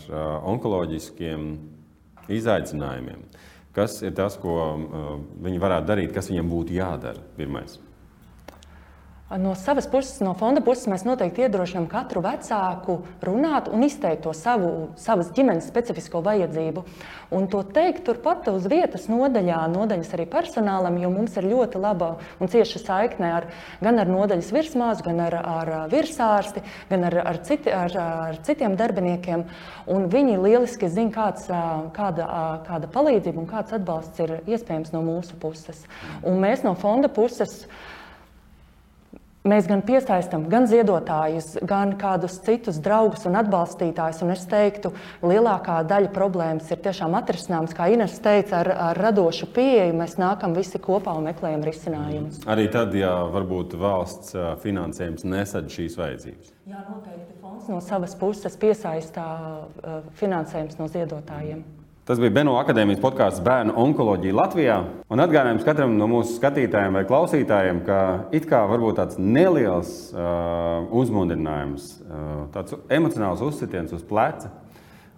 onkoloģiskiem 0.49 1.45
izaicinājumiem? 2.35 3.23
Kas 3.75 4.01
ir 4.03 4.15
tas, 4.17 4.35
ko 4.41 4.55
viņi 5.39 5.61
varētu 5.61 5.87
darīt, 5.87 6.11
kas 6.15 6.27
viņiem 6.31 6.49
būtu 6.51 6.75
jādara 6.75 7.21
pirmais? 7.37 7.77
No 9.37 9.53
savas 9.53 9.85
puses, 9.85 10.23
no 10.25 10.31
fonda 10.33 10.57
puses, 10.65 10.87
mēs 10.89 11.03
noteikti 11.05 11.43
iedrošinām 11.45 11.83
katru 11.85 12.23
vecāku 12.25 12.95
runāt 13.21 13.67
un 13.69 13.83
izteikt 13.85 14.23
to 14.25 14.31
savu, 14.33 14.87
savas 14.97 15.27
ģimenes 15.37 15.67
specifisko 15.69 16.23
vajadzību. 16.25 16.81
Un 17.37 17.45
to 17.45 17.61
teikt 17.61 18.07
turpat 18.07 18.47
uz 18.49 18.65
vietas 18.71 19.05
nodaļā, 19.05 19.59
nodaļas 19.69 20.15
arī 20.17 20.25
personālam, 20.31 20.97
jo 20.97 21.11
mums 21.13 21.37
ir 21.37 21.45
ļoti 21.45 21.81
laba 21.83 22.07
un 22.41 22.49
cieša 22.49 22.81
saikne 22.81 23.29
ar, 23.35 23.45
gan 23.85 24.01
ar 24.01 24.09
nodaļas 24.09 24.49
virsmāsu, 24.55 25.05
gan 25.05 25.21
ar, 25.27 25.37
ar 25.37 25.71
virsārsti, 25.93 26.65
gan 26.89 27.05
ar, 27.11 27.19
ar, 27.29 27.39
citi, 27.45 27.69
ar, 27.69 27.93
ar 28.01 28.41
citiem 28.49 28.79
darbiniekiem. 28.81 29.45
Un 29.93 30.09
viņi 30.09 30.41
lieliski 30.41 30.89
zina, 30.89 31.13
kāds, 31.13 31.45
kāda, 31.93 32.25
kāda 32.65 32.89
palīdzība 32.97 33.45
un 33.45 33.53
kāds 33.53 33.77
atbalsts 33.77 34.25
ir 34.25 34.39
iespējams 34.49 34.89
no 34.97 35.05
mūsu 35.05 35.37
puses. 35.37 35.85
Un 36.25 36.41
mēs 36.41 36.65
no 36.65 36.73
fonda 36.73 37.13
puses. 37.13 37.59
Mēs 39.47 39.69
gan 39.71 39.79
piesaistām 39.87 40.49
gan 40.51 40.65
ziedotājus, 40.67 41.53
gan 41.63 41.93
kādus 41.99 42.41
citus 42.43 42.75
draugus 42.83 43.23
un 43.29 43.37
atbalstītājus. 43.39 44.19
Un 44.25 44.33
es 44.33 44.43
teiktu, 44.51 44.91
lielākā 45.23 45.77
daļa 45.87 46.11
problēmas 46.11 46.67
ir 46.73 46.81
tiešām 46.83 47.15
atrisināmas. 47.15 47.71
Kā 47.77 47.87
Ines 47.93 48.17
teica, 48.19 48.59
ar, 48.59 48.71
ar 48.89 48.99
radošu 48.99 49.47
pieeju 49.55 49.95
mēs 49.95 50.17
nākam 50.19 50.57
visi 50.57 50.83
kopā 50.83 51.15
un 51.15 51.31
meklējam 51.31 51.63
risinājumus. 51.63 52.43
Arī 52.51 52.67
tad, 52.73 52.91
ja 52.99 53.15
varbūt 53.31 53.79
valsts 53.79 54.35
finansējums 54.59 55.23
nesadz 55.23 55.71
šīs 55.71 55.95
vajadzības. 56.01 56.53
Jā, 56.67 56.83
noteikti 56.91 57.39
fonds 57.39 57.71
no 57.71 57.79
savas 57.79 58.19
puses 58.19 58.59
piesaistā 58.59 59.29
finansējums 60.19 60.81
no 60.83 60.91
ziedotājiem. 60.91 61.63
Tas 62.09 62.17
bija 62.17 62.33
Beno 62.33 62.55
akadēmijas 62.57 63.03
podkāsts 63.03 63.41
Bērnu 63.45 63.75
onkoloģija 63.77 64.33
Latvijā. 64.33 64.77
Un 65.13 65.21
atgādājums 65.21 65.61
katram 65.61 65.91
no 65.93 66.07
mūsu 66.09 66.39
skatītājiem 66.39 66.95
vai 66.97 67.03
klausītājiem, 67.05 67.83
ka 67.85 67.97
it 68.33 68.47
kā 68.49 68.63
varbūt 68.65 68.97
tāds 68.97 69.19
neliels 69.21 69.91
uh, 70.15 70.87
uzmundrinājums, 70.89 71.91
uh, 72.01 72.25
tāds 72.55 72.73
emocionāls 72.97 73.45
uzsitiens 73.45 73.93
uz 73.93 74.01
pleca, 74.09 74.49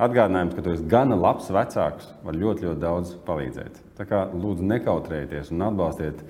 atgādinājums, 0.03 0.57
ka 0.57 0.67
tu 0.67 0.75
esi 0.75 0.91
gana 0.91 1.15
labs 1.15 1.47
vecāks, 1.55 2.11
var 2.27 2.41
ļoti, 2.43 2.67
ļoti 2.67 2.83
daudz 2.83 3.15
palīdzēt. 3.23 3.79
Tā 3.95 4.11
kā 4.11 4.25
lūdzu 4.35 4.67
nekautrējieties 4.75 5.55
un 5.55 5.69
atbalstiet 5.71 6.25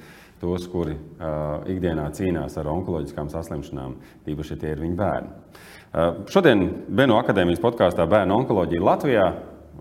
tos, 0.45 0.69
kuri 0.69 0.93
uh, 0.93 1.65
ikdienā 1.73 2.05
cīnās 2.13 2.61
ar 2.61 2.69
onkoloģiskām 2.69 3.33
saslimšanām, 3.33 3.97
īpaši, 4.29 4.61
tie 4.61 4.75
ir 4.75 4.85
viņu 4.85 5.01
bērni. 5.01 5.39
Uh, 5.89 6.21
šodien 6.29 6.67
Beno 6.85 7.17
akadēmijas 7.17 7.65
podkāstā 7.65 8.05
Bērnu 8.13 8.43
onkoloģija 8.43 8.91
Latvijā 8.93 9.31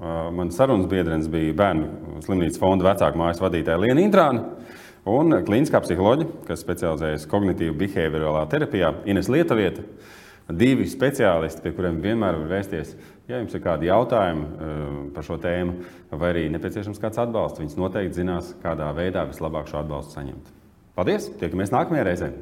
Mans 0.00 0.56
sarunas 0.56 0.88
biedrs 0.88 1.28
bija 1.28 1.52
bērnu 1.58 2.20
slimnīcas 2.24 2.60
fonda 2.60 2.86
vecāku 2.86 3.20
mājas 3.20 3.40
vadītāja 3.42 3.82
Liena 3.82 4.00
Intrāna 4.00 4.46
un 5.10 5.34
klīniskā 5.44 5.82
psiholoģija, 5.84 6.44
kas 6.48 6.62
specializējas 6.64 7.26
kognitīvā 7.28 7.74
behaviorālā 7.82 8.46
terapijā, 8.48 8.94
Ines 9.12 9.28
Lietuvieta. 9.32 9.84
Divi 10.50 10.86
speciālisti, 10.90 11.62
pie 11.62 11.70
kuriem 11.76 12.00
vienmēr 12.02 12.38
var 12.40 12.48
vēsties, 12.56 12.94
ja 13.30 13.38
jums 13.38 13.52
ir 13.54 13.62
kādi 13.62 13.86
jautājumi 13.86 15.10
par 15.14 15.26
šo 15.26 15.36
tēmu, 15.42 15.76
vai 16.10 16.32
arī 16.32 16.46
nepieciešams 16.56 16.98
kāds 17.02 17.20
atbalsts. 17.22 17.60
Viņas 17.62 17.76
noteikti 17.78 18.22
zinās, 18.22 18.54
kādā 18.64 18.88
veidā 18.96 19.28
vislabāk 19.28 19.68
šo 19.70 19.84
atbalstu 19.84 20.16
saņemt. 20.16 20.48
Paldies! 20.96 21.28
Tiekamies 21.38 21.70
nākamajā 21.76 22.08
reizē! 22.08 22.32